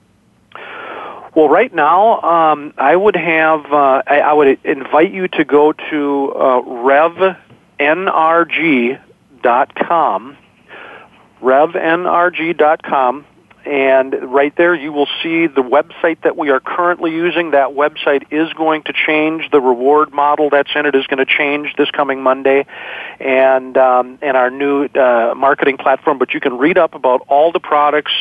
[1.33, 5.71] Well, right now, um, I would have uh, I, I, would invite you to go
[5.71, 7.37] to uh, Rev
[9.41, 10.38] revnrg.com,
[11.41, 13.25] revnrg.com,
[13.63, 17.51] and right there you will see the website that we are currently using.
[17.51, 19.51] That website is going to change.
[19.51, 22.65] The reward model that's in it is going to change this coming Monday,
[23.19, 26.17] and um, and our new uh, marketing platform.
[26.17, 28.13] But you can read up about all the products,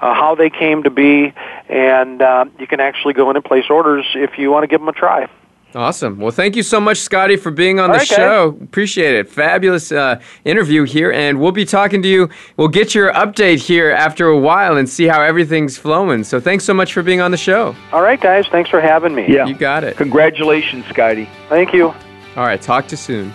[0.00, 1.32] uh, how they came to be,
[1.68, 4.80] and uh, you can actually go in and place orders if you want to give
[4.80, 5.28] them a try.
[5.74, 6.18] Awesome.
[6.18, 8.52] Well, thank you so much, Scotty, for being on the right, show.
[8.52, 8.62] Guys.
[8.62, 9.28] Appreciate it.
[9.28, 12.30] Fabulous uh, interview here, and we'll be talking to you.
[12.56, 16.24] We'll get your update here after a while and see how everything's flowing.
[16.24, 17.76] So, thanks so much for being on the show.
[17.92, 18.46] All right, guys.
[18.46, 19.26] Thanks for having me.
[19.28, 19.96] Yeah, you got it.
[19.96, 21.28] Congratulations, Scotty.
[21.48, 21.88] Thank you.
[21.88, 22.60] All right.
[22.60, 23.32] Talk to you soon.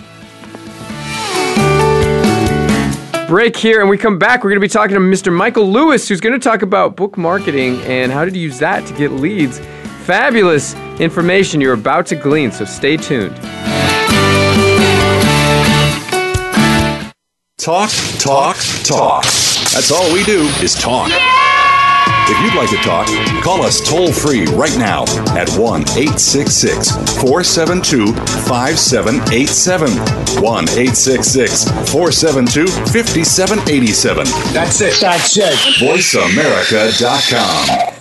[3.27, 4.43] Break here, and we come back.
[4.43, 5.31] We're going to be talking to Mr.
[5.31, 8.93] Michael Lewis, who's going to talk about book marketing and how to use that to
[8.93, 9.61] get leads
[10.11, 13.33] fabulous information you're about to glean, so stay tuned.
[17.57, 17.89] Talk,
[18.19, 19.23] talk, talk.
[19.71, 21.09] That's all we do is talk.
[22.27, 23.07] If you'd like to talk,
[23.41, 25.03] call us toll free right now
[25.37, 26.91] at 1 866
[27.21, 28.13] 472
[28.49, 30.43] 5787.
[30.43, 34.25] 1 866 472 5787.
[34.53, 34.99] That's it.
[34.99, 35.53] That's it.
[35.79, 38.00] VoiceAmerica.com.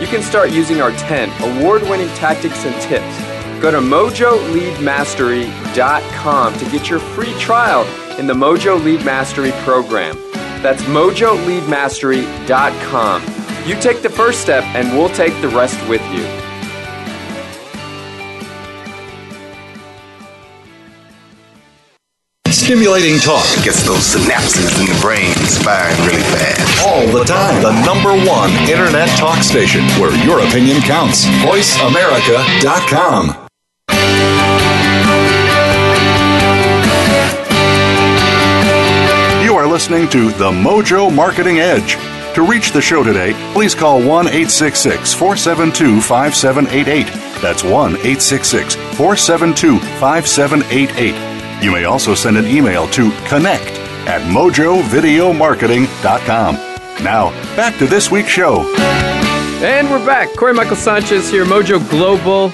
[0.00, 6.70] You can start using our 10 award winning tactics and tips Go to mojoleadmastery.com to
[6.70, 7.86] get your free trial
[8.18, 10.16] in the Mojo Lead Mastery program.
[10.62, 13.22] That's mojoleadmastery.com.
[13.66, 16.26] You take the first step, and we'll take the rest with you.
[22.52, 25.32] Stimulating talk gets those synapses in the brain
[25.64, 26.55] firing really fast.
[27.06, 27.62] All the time.
[27.62, 31.24] The number one internet talk station where your opinion counts.
[31.26, 33.46] VoiceAmerica.com.
[39.44, 41.96] You are listening to The Mojo Marketing Edge.
[42.34, 47.06] To reach the show today, please call 1 866 472 5788.
[47.40, 51.62] That's 1 866 472 5788.
[51.62, 53.78] You may also send an email to connect
[54.08, 56.65] at mojovideomarketing.com.
[57.02, 58.62] Now, back to this week's show.
[59.62, 60.34] And we're back.
[60.36, 62.50] Corey Michael Sanchez here, Mojo Global.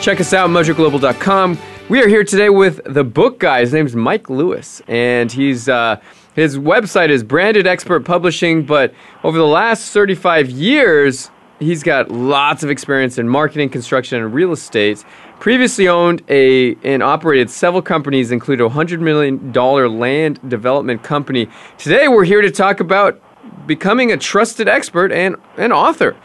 [0.00, 1.58] Check us out, mojoglobal.com.
[1.88, 3.60] We are here today with the book guy.
[3.60, 6.00] His name's Mike Lewis, and he's uh,
[6.34, 8.64] his website is Branded Expert Publishing.
[8.64, 14.32] But over the last 35 years, he's got lots of experience in marketing, construction, and
[14.32, 15.04] real estate.
[15.40, 21.48] Previously owned a and operated several companies, including a hundred million dollar land development company.
[21.76, 23.20] Today, we're here to talk about
[23.66, 26.16] becoming a trusted expert and an author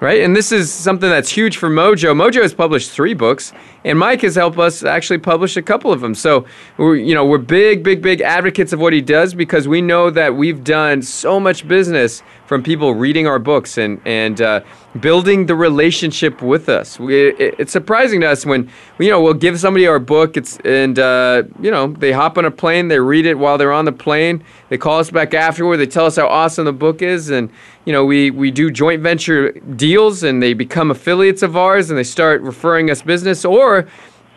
[0.00, 0.22] right?
[0.22, 2.14] And this is something that's huge for Mojo.
[2.14, 3.52] Mojo has published three books,
[3.84, 6.14] and Mike has helped us actually publish a couple of them.
[6.14, 6.46] So
[6.78, 10.10] we're you know we're big, big, big advocates of what he does because we know
[10.10, 14.60] that we've done so much business from people reading our books and and uh,
[14.98, 16.98] building the relationship with us.
[16.98, 20.36] We, it, it's surprising to us when you know we'll give somebody our book.
[20.36, 23.72] It's and uh, you know they hop on a plane, they read it while they're
[23.72, 24.42] on the plane.
[24.68, 25.76] They call us back afterward.
[25.76, 27.52] They tell us how awesome the book is, and
[27.84, 31.96] you know we we do joint venture deals, and they become affiliates of ours, and
[31.96, 33.86] they start referring us business, or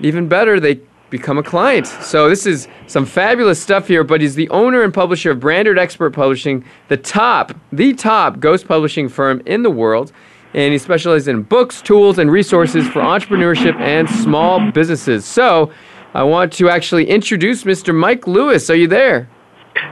[0.01, 0.81] even better, they
[1.13, 1.85] become a client.
[1.85, 5.77] So this is some fabulous stuff here, but he's the owner and publisher of Branded
[5.77, 10.11] Expert Publishing, the top, the top ghost publishing firm in the world.
[10.55, 15.23] And he specializes in books, tools, and resources for entrepreneurship and small businesses.
[15.23, 15.71] So
[16.15, 17.93] I want to actually introduce Mr.
[17.95, 18.69] Mike Lewis.
[18.71, 19.29] Are you there?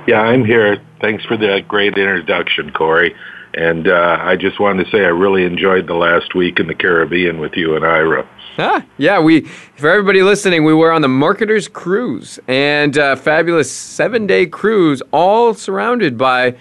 [0.08, 0.82] Yeah, I'm here.
[1.00, 3.16] Thanks for that great introduction, Corey.
[3.54, 6.76] And uh, I just wanted to say I really enjoyed the last week in the
[6.76, 8.28] Caribbean with you and Ira.
[8.58, 13.72] Ah, yeah, we for everybody listening, we were on the Marketers Cruise and uh, fabulous
[13.72, 16.58] seven day cruise, all surrounded by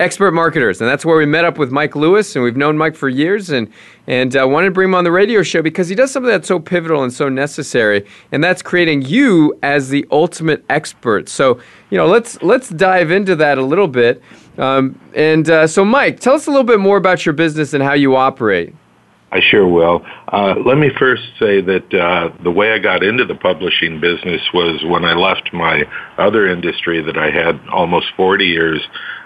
[0.00, 2.96] expert marketers, and that's where we met up with Mike Lewis, and we've known Mike
[2.96, 3.70] for years, and
[4.06, 6.48] and uh, wanted to bring him on the radio show because he does something that's
[6.48, 11.28] so pivotal and so necessary, and that's creating you as the ultimate expert.
[11.28, 14.22] So you know, let's let's dive into that a little bit.
[14.56, 17.82] Um, and uh, so, Mike, tell us a little bit more about your business and
[17.82, 18.74] how you operate.
[19.34, 20.06] I sure will.
[20.28, 24.40] Uh, let me first say that uh, the way I got into the publishing business
[24.54, 25.82] was when I left my
[26.18, 28.80] other industry that I had almost 40 years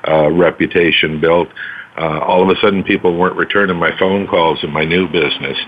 [0.08, 1.48] uh, reputation built.
[2.00, 5.58] Uh, all of a sudden, people weren't returning my phone calls in my new business.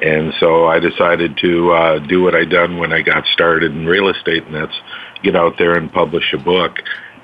[0.00, 3.84] And so I decided to uh, do what I'd done when I got started in
[3.84, 4.74] real estate, and that's
[5.22, 6.78] get out there and publish a book.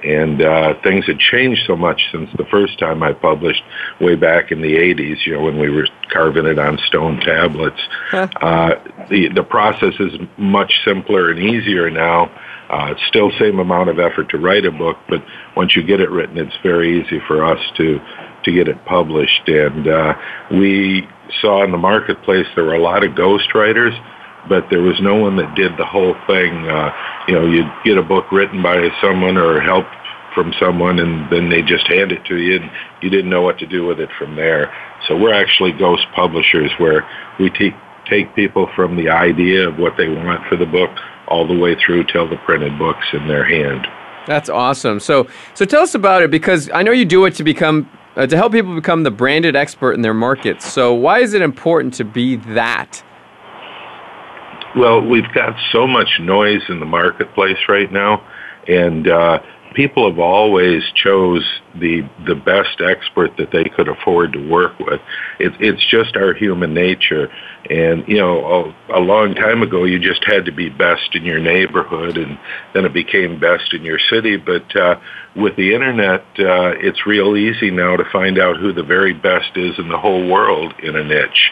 [0.04, 3.62] And uh, things had changed so much since the first time I published
[4.00, 7.80] way back in the 80s, you know, when we were carving it on stone tablets.
[8.10, 8.28] Huh.
[8.40, 8.74] Uh,
[9.10, 12.30] the, the process is much simpler and easier now.
[12.70, 15.24] Uh, it's still same amount of effort to write a book, but
[15.56, 17.98] once you get it written, it's very easy for us to
[18.44, 19.48] to get it published.
[19.48, 20.14] And uh,
[20.50, 21.08] we
[21.40, 23.96] saw in the marketplace there were a lot of ghostwriters,
[24.48, 26.68] but there was no one that did the whole thing.
[26.68, 26.90] Uh,
[27.26, 29.86] you know, you'd get a book written by someone or help
[30.34, 32.70] from someone, and then they just hand it to you, and
[33.02, 34.72] you didn't know what to do with it from there.
[35.06, 37.74] So we're actually ghost publishers, where we take
[38.08, 40.90] take people from the idea of what they want for the book
[41.28, 43.86] all the way through till the printed book's in their hand.
[44.26, 45.00] That's awesome.
[45.00, 48.26] So, so tell us about it because I know you do it to become uh,
[48.26, 50.60] to help people become the branded expert in their market.
[50.60, 53.02] So, why is it important to be that?
[54.76, 58.22] Well, we've got so much noise in the marketplace right now,
[58.66, 59.38] and uh,
[59.74, 61.42] people have always chose
[61.74, 65.00] the the best expert that they could afford to work with.
[65.38, 67.32] It, it's just our human nature,
[67.70, 71.24] and you know, a, a long time ago, you just had to be best in
[71.24, 72.38] your neighborhood, and
[72.74, 74.36] then it became best in your city.
[74.36, 75.00] But uh,
[75.34, 79.56] with the internet, uh, it's real easy now to find out who the very best
[79.56, 81.50] is in the whole world in a niche.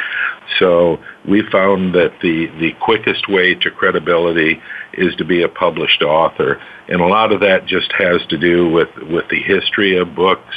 [0.59, 4.61] So we found that the the quickest way to credibility
[4.95, 8.71] is to be a published author, and a lot of that just has to do
[8.71, 10.55] with with the history of books.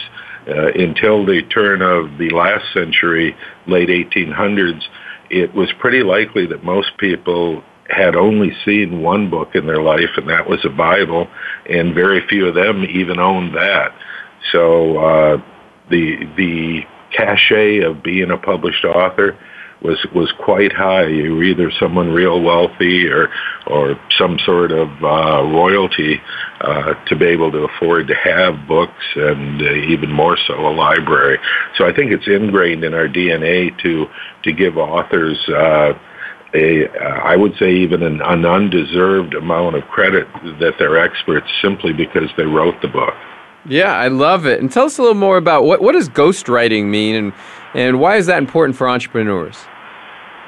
[0.48, 3.36] Uh, until the turn of the last century,
[3.68, 4.82] late 1800s,
[5.30, 10.10] it was pretty likely that most people had only seen one book in their life,
[10.18, 11.28] and that was a Bible,
[11.70, 13.94] and very few of them even owned that.
[14.52, 15.38] So uh,
[15.90, 16.82] the the
[17.16, 19.38] cachet of being a published author
[19.82, 21.08] was was quite high.
[21.08, 23.30] You were either someone real wealthy or
[23.68, 26.22] or some sort of uh, royalty
[26.62, 30.74] uh, to be able to afford to have books and uh, even more so a
[30.74, 31.40] library.
[31.78, 34.08] So I think it's ingrained in our DNA to
[34.44, 35.38] to give authors.
[35.48, 35.94] Uh,
[36.52, 40.28] a, uh, I would say even an, an undeserved amount of credit
[40.60, 43.14] that they're experts simply because they wrote the book.
[43.66, 44.60] Yeah, I love it.
[44.60, 47.34] And tell us a little more about what, what does ghostwriting mean and,
[47.74, 49.58] and why is that important for entrepreneurs?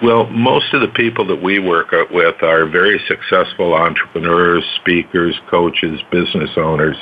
[0.01, 6.01] Well, most of the people that we work with are very successful entrepreneurs, speakers, coaches,
[6.09, 6.97] business owners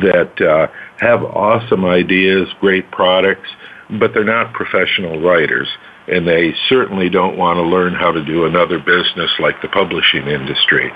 [0.00, 3.50] that uh, have awesome ideas, great products,
[3.90, 5.68] but they're not professional writers.
[6.08, 10.26] And they certainly don't want to learn how to do another business like the publishing
[10.26, 10.90] industry.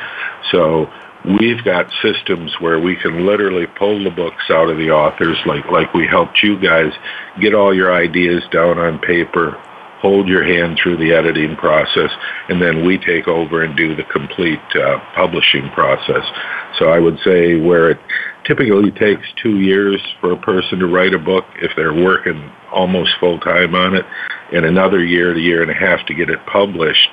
[0.50, 0.90] So
[1.24, 5.64] we've got systems where we can literally pull the books out of the authors like,
[5.70, 6.92] like we helped you guys
[7.40, 9.52] get all your ideas down on paper,
[10.00, 12.10] hold your hand through the editing process,
[12.50, 16.24] and then we take over and do the complete uh, publishing process.
[16.78, 17.98] So I would say where it
[18.44, 23.12] typically takes two years for a person to write a book if they're working almost
[23.18, 24.04] full time on it,
[24.52, 27.08] and another year to year and a half to get it published.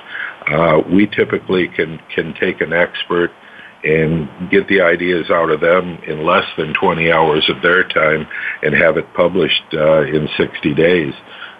[0.46, 3.30] Uh, we typically can can take an expert
[3.84, 8.26] and get the ideas out of them in less than 20 hours of their time
[8.62, 11.14] and have it published uh, in 60 days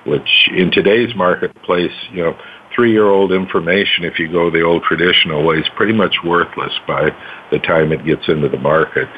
[0.04, 2.36] which in today's marketplace, you know,
[2.74, 7.10] three-year-old information, if you go the old traditional way, is pretty much worthless by
[7.50, 9.08] the time it gets into the market.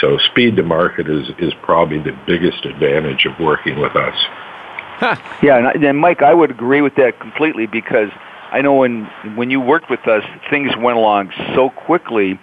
[0.00, 4.14] So speed to market is, is probably the biggest advantage of working with us.
[4.96, 5.16] Huh.
[5.42, 8.08] Yeah, and, and Mike, I would agree with that completely because
[8.50, 9.04] I know when
[9.34, 12.38] when you worked with us, things went along so quickly,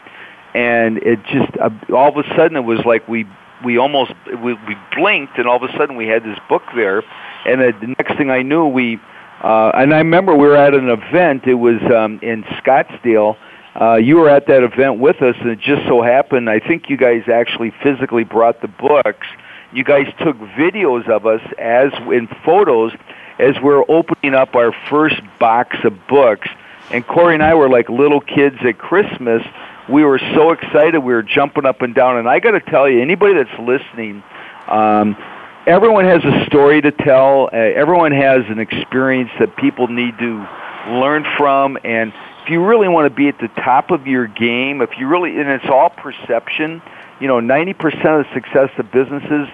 [0.54, 3.26] and it just uh, all of a sudden it was like we
[3.64, 7.04] we almost we, we blinked, and all of a sudden we had this book there,
[7.46, 9.00] and the next thing I knew, we
[9.42, 11.46] uh, and I remember we were at an event.
[11.46, 13.38] It was um, in Scottsdale.
[13.80, 16.50] Uh, you were at that event with us, and it just so happened.
[16.50, 19.28] I think you guys actually physically brought the books.
[19.72, 22.92] You guys took videos of us as in photos
[23.38, 26.50] as we're opening up our first box of books.
[26.92, 29.44] And Corey and I were like little kids at Christmas.
[29.90, 31.00] We were so excited.
[31.00, 32.18] We were jumping up and down.
[32.18, 34.24] And I got to tell you, anybody that's listening,
[34.68, 35.18] um,
[35.66, 37.50] everyone has a story to tell.
[37.52, 40.48] Uh, everyone has an experience that people need to
[40.90, 41.78] learn from.
[41.84, 42.14] And
[42.44, 45.40] if you really want to be at the top of your game, if you really,
[45.40, 46.82] and it's all perception,
[47.20, 49.50] you know, 90% of the success of businesses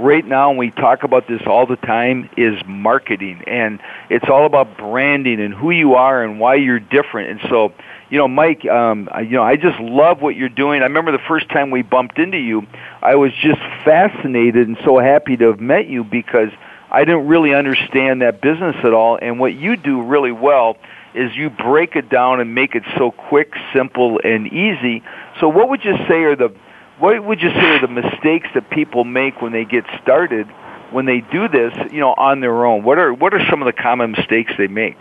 [0.00, 3.42] right now, and we talk about this all the time, is marketing.
[3.46, 7.30] And it's all about branding and who you are and why you're different.
[7.30, 7.72] And so,
[8.08, 10.80] you know, Mike, um, you know, I just love what you're doing.
[10.82, 12.66] I remember the first time we bumped into you,
[13.02, 16.50] I was just fascinated and so happy to have met you because
[16.90, 19.18] I didn't really understand that business at all.
[19.20, 20.76] And what you do really well
[21.14, 25.02] is you break it down and make it so quick, simple, and easy.
[25.40, 26.54] So, what would you say are the
[27.00, 30.46] what would you say are the mistakes that people make when they get started
[30.92, 32.82] when they do this, you know, on their own?
[32.82, 34.98] What are what are some of the common mistakes they make?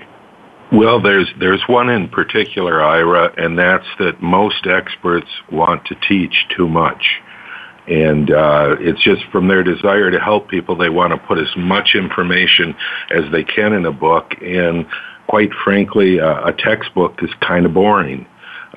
[0.72, 6.48] Well, there's there's one in particular, Ira, and that's that most experts want to teach
[6.56, 7.22] too much.
[7.88, 11.50] And uh, it's just from their desire to help people, they want to put as
[11.58, 12.76] much information
[13.10, 14.36] as they can in a book.
[14.44, 14.86] And
[15.28, 18.28] quite frankly, uh, a textbook is kind of boring.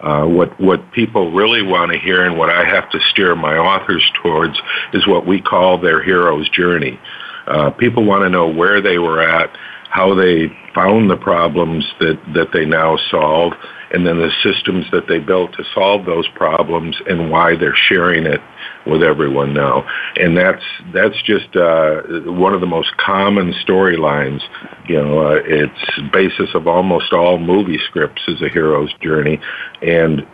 [0.03, 3.57] Uh, what what people really want to hear and what I have to steer my
[3.57, 4.61] authors towards
[4.93, 6.99] is what we call their hero's journey.
[7.47, 9.57] Uh, people want to know where they were at,
[9.91, 13.53] how they found the problems that, that they now solve,
[13.93, 18.27] and then the systems that they built to solve those problems and why they're sharing
[18.27, 18.41] it
[18.87, 19.87] with everyone now.
[20.17, 24.43] And that's that's just uh, one of the most common storylines.
[24.89, 29.41] You know, uh, it's basis of almost all movie scripts is a hero's journey.
[29.81, 30.27] And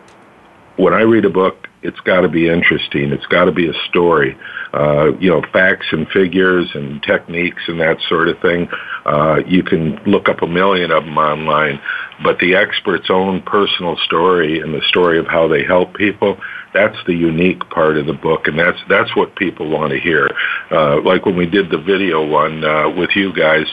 [0.77, 3.11] when I read a book, it's got to be interesting.
[3.11, 4.37] It's got to be a story.
[4.73, 8.69] Uh, you know, facts and figures and techniques and that sort of thing.
[9.05, 11.81] Uh, you can look up a million of them online,
[12.23, 16.37] but the expert's own personal story and the story of how they help people,
[16.73, 20.29] that's the unique part of the book, and that's that's what people want to hear.
[20.71, 23.65] Uh, like when we did the video one uh, with you guys,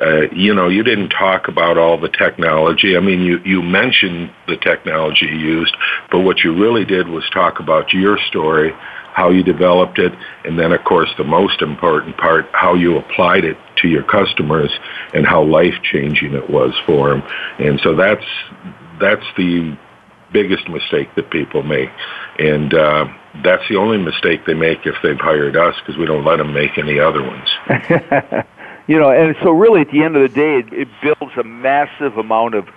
[0.00, 2.96] uh, you know, you didn't talk about all the technology.
[2.96, 5.76] I mean, you you mentioned the technology you used,
[6.10, 8.72] but what you really did was talk about your story
[9.16, 10.12] how you developed it,
[10.44, 14.70] and then of course the most important part, how you applied it to your customers
[15.14, 17.22] and how life changing it was for them.
[17.58, 18.26] And so that's
[19.00, 19.74] that's the
[20.34, 21.88] biggest mistake that people make,
[22.38, 23.06] and uh,
[23.42, 26.52] that's the only mistake they make if they've hired us because we don't let them
[26.52, 27.48] make any other ones.
[28.86, 31.42] you know, and so really at the end of the day, it, it builds a
[31.42, 32.68] massive amount of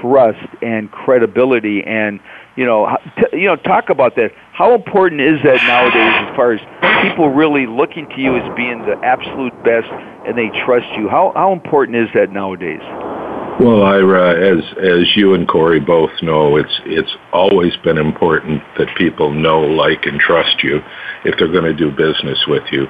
[0.00, 2.18] trust and credibility and
[2.56, 4.32] you know, t- you know, talk about that.
[4.54, 6.60] How important is that nowadays, as far as
[7.02, 9.90] people really looking to you as being the absolute best,
[10.26, 11.08] and they trust you?
[11.08, 12.82] How how important is that nowadays?
[13.58, 18.94] Well, Ira, as as you and Corey both know, it's it's always been important that
[18.96, 20.80] people know, like, and trust you
[21.24, 22.86] if they're going to do business with you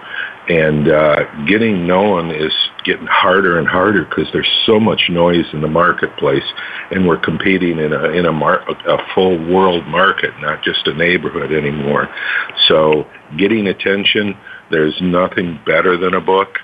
[0.48, 2.52] and uh, getting known is
[2.84, 6.44] getting harder and harder because there's so much noise in the marketplace,
[6.90, 10.94] and we're competing in a in a, mar- a full world market, not just a
[10.94, 12.08] neighborhood anymore.
[12.68, 13.06] So,
[13.36, 14.36] getting attention,
[14.70, 16.58] there's nothing better than a book.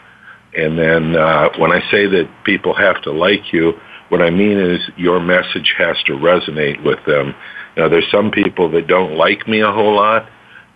[0.56, 3.74] And then uh, when I say that people have to like you,
[4.08, 7.34] what I mean is your message has to resonate with them.
[7.76, 10.28] Now, there's some people that don't like me a whole lot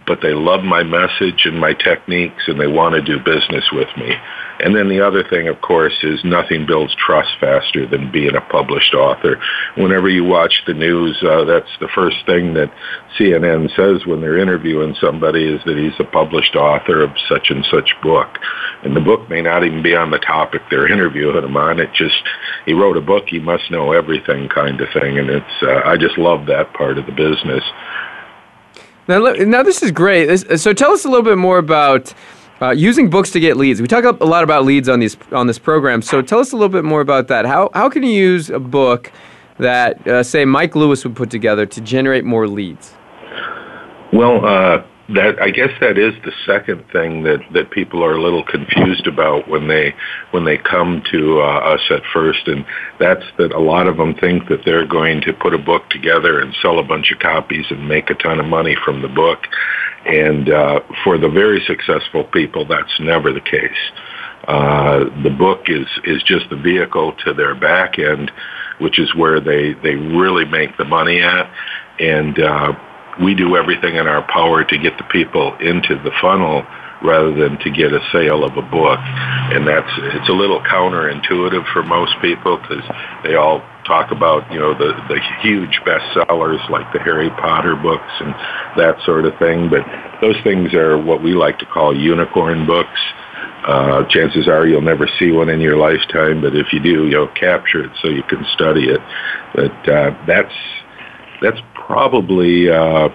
[0.06, 3.88] but they love my message and my techniques and they want to do business with
[3.96, 4.14] me.
[4.60, 8.40] And then the other thing, of course, is nothing builds trust faster than being a
[8.40, 9.40] published author.
[9.76, 12.72] Whenever you watch the news, uh, that's the first thing that
[13.18, 17.66] CNN says when they're interviewing somebody is that he's a published author of such and
[17.70, 18.38] such book.
[18.84, 21.80] And the book may not even be on the topic they're interviewing him on.
[21.80, 22.22] It just,
[22.64, 25.18] he wrote a book, he must know everything kind of thing.
[25.18, 27.64] And it's, uh, I just love that part of the business.
[29.06, 30.58] Now, now this is great.
[30.58, 32.14] So tell us a little bit more about
[32.62, 33.80] uh, using books to get leads.
[33.80, 36.02] We talk a lot about leads on these on this program.
[36.02, 37.44] So tell us a little bit more about that.
[37.46, 39.12] How how can you use a book
[39.58, 42.94] that uh, say Mike Lewis would put together to generate more leads?
[44.12, 48.22] Well, uh, that I guess that is the second thing that that people are a
[48.22, 49.94] little confused about when they
[50.30, 52.64] when they come to uh, us at first, and
[52.98, 56.40] that's that a lot of them think that they're going to put a book together
[56.40, 59.40] and sell a bunch of copies and make a ton of money from the book,
[60.06, 63.70] and uh, for the very successful people, that's never the case.
[64.48, 68.32] Uh, the book is is just the vehicle to their back end,
[68.78, 71.50] which is where they they really make the money at,
[72.00, 72.72] and uh,
[73.22, 76.64] we do everything in our power to get the people into the funnel
[77.02, 78.98] rather than to get a sale of a book.
[79.52, 82.82] And that's, it's a little counterintuitive for most people because
[83.22, 88.10] they all talk about, you know, the, the huge bestsellers like the Harry Potter books
[88.20, 88.32] and
[88.76, 89.68] that sort of thing.
[89.68, 89.84] But
[90.20, 93.00] those things are what we like to call unicorn books.
[93.66, 97.28] Uh, chances are you'll never see one in your lifetime, but if you do, you'll
[97.28, 99.00] capture it so you can study it.
[99.54, 100.52] But uh, that's
[101.44, 103.08] that's probably uh,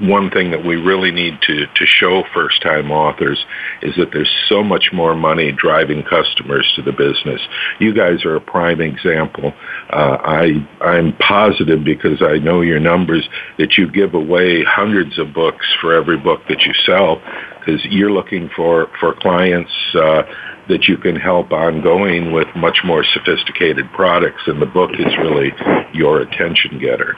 [0.00, 3.44] one thing that we really need to, to show first time authors
[3.82, 7.40] is that there's so much more money driving customers to the business.
[7.80, 9.52] You guys are a prime example.
[9.90, 15.34] Uh, I, I'm positive because I know your numbers that you give away hundreds of
[15.34, 17.20] books for every book that you sell
[17.58, 20.22] because you're looking for, for clients uh,
[20.68, 25.52] that you can help ongoing with much more sophisticated products and the book is really
[25.92, 27.16] your attention getter.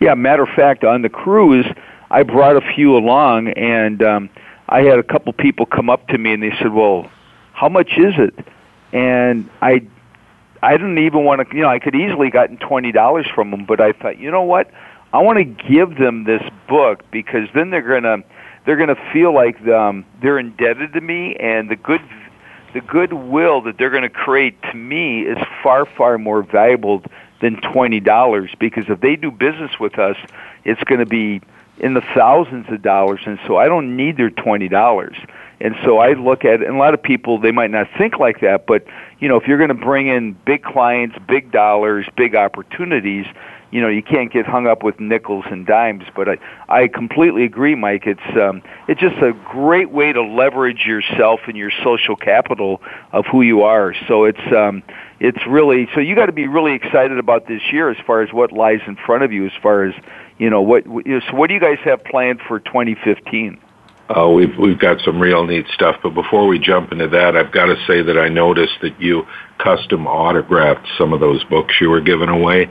[0.00, 1.66] Yeah, matter of fact, on the cruise,
[2.10, 4.30] I brought a few along, and um,
[4.68, 7.10] I had a couple people come up to me and they said, "Well,
[7.52, 8.34] how much is it?"
[8.92, 9.82] And I,
[10.62, 11.54] I didn't even want to.
[11.54, 14.42] You know, I could easily gotten twenty dollars from them, but I thought, you know
[14.42, 14.70] what?
[15.12, 18.24] I want to give them this book because then they're gonna
[18.64, 22.00] they're gonna feel like um, they're indebted to me, and the good
[22.72, 27.02] the goodwill that they're going to create to me is far far more valuable
[27.40, 30.16] than twenty dollars because if they do business with us,
[30.64, 31.40] it's going to be
[31.78, 35.16] in the thousands of dollars, and so I don't need their twenty dollars.
[35.62, 38.40] And so I look at, and a lot of people they might not think like
[38.40, 38.84] that, but
[39.18, 43.26] you know, if you're going to bring in big clients, big dollars, big opportunities,
[43.70, 46.04] you know, you can't get hung up with nickels and dimes.
[46.14, 46.38] But I,
[46.68, 48.06] I completely agree, Mike.
[48.06, 52.82] It's um, it's just a great way to leverage yourself and your social capital
[53.12, 53.94] of who you are.
[54.08, 54.82] So it's um,
[55.20, 58.32] it's really so you got to be really excited about this year as far as
[58.32, 59.94] what lies in front of you, as far as
[60.38, 60.84] you know what.
[60.84, 63.60] So what do you guys have planned for 2015?
[64.08, 67.52] Uh, we've we've got some real neat stuff, but before we jump into that, I've
[67.52, 69.26] got to say that I noticed that you
[69.58, 72.68] custom autographed some of those books you were giving away,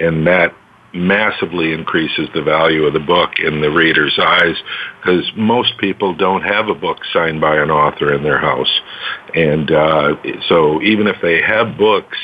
[0.00, 0.54] and that
[0.92, 4.56] massively increases the value of the book in the reader's eyes
[5.00, 8.80] because most people don't have a book signed by an author in their house,
[9.34, 10.14] and uh,
[10.48, 12.18] so even if they have books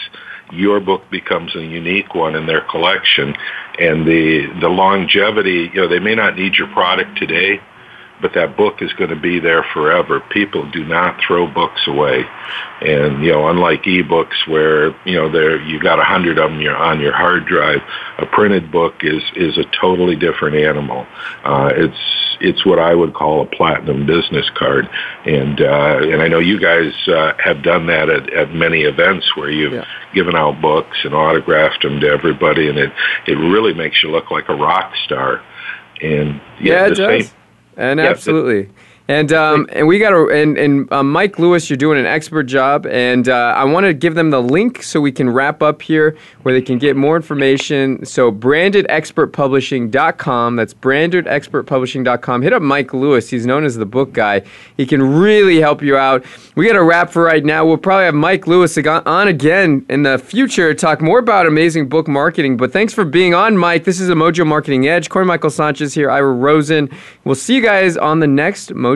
[0.52, 3.34] your book becomes a unique one in their collection.
[3.78, 7.60] And the the longevity you know they may not need your product today
[8.20, 10.20] but that book is going to be there forever.
[10.20, 12.24] People do not throw books away,
[12.80, 16.60] and you know, unlike ebooks where you know there you got a hundred of them
[16.60, 17.80] you're on your hard drive,
[18.18, 21.06] a printed book is is a totally different animal.
[21.44, 24.88] Uh, it's it's what I would call a platinum business card,
[25.24, 29.36] and uh, and I know you guys uh, have done that at, at many events
[29.36, 29.84] where you've yeah.
[30.14, 32.92] given out books and autographed them to everybody, and it
[33.26, 35.42] it really makes you look like a rock star.
[36.02, 37.26] And yeah, yeah it does.
[37.26, 37.36] Same,
[37.76, 38.70] and absolutely.
[39.08, 42.42] And um, and we got to and and uh, Mike Lewis, you're doing an expert
[42.44, 45.80] job, and uh, I want to give them the link so we can wrap up
[45.80, 48.04] here, where they can get more information.
[48.04, 50.56] So brandedexpertpublishing.com.
[50.56, 52.42] That's brandedexpertpublishing.com.
[52.42, 53.30] Hit up Mike Lewis.
[53.30, 54.42] He's known as the book guy.
[54.76, 56.24] He can really help you out.
[56.56, 57.64] We got a wrap for right now.
[57.64, 61.88] We'll probably have Mike Lewis on again in the future to talk more about amazing
[61.88, 62.56] book marketing.
[62.56, 63.84] But thanks for being on, Mike.
[63.84, 65.10] This is a Mojo Marketing Edge.
[65.10, 66.10] Corey Michael Sanchez here.
[66.10, 66.90] Ira Rosen.
[67.22, 68.95] We'll see you guys on the next Mojo.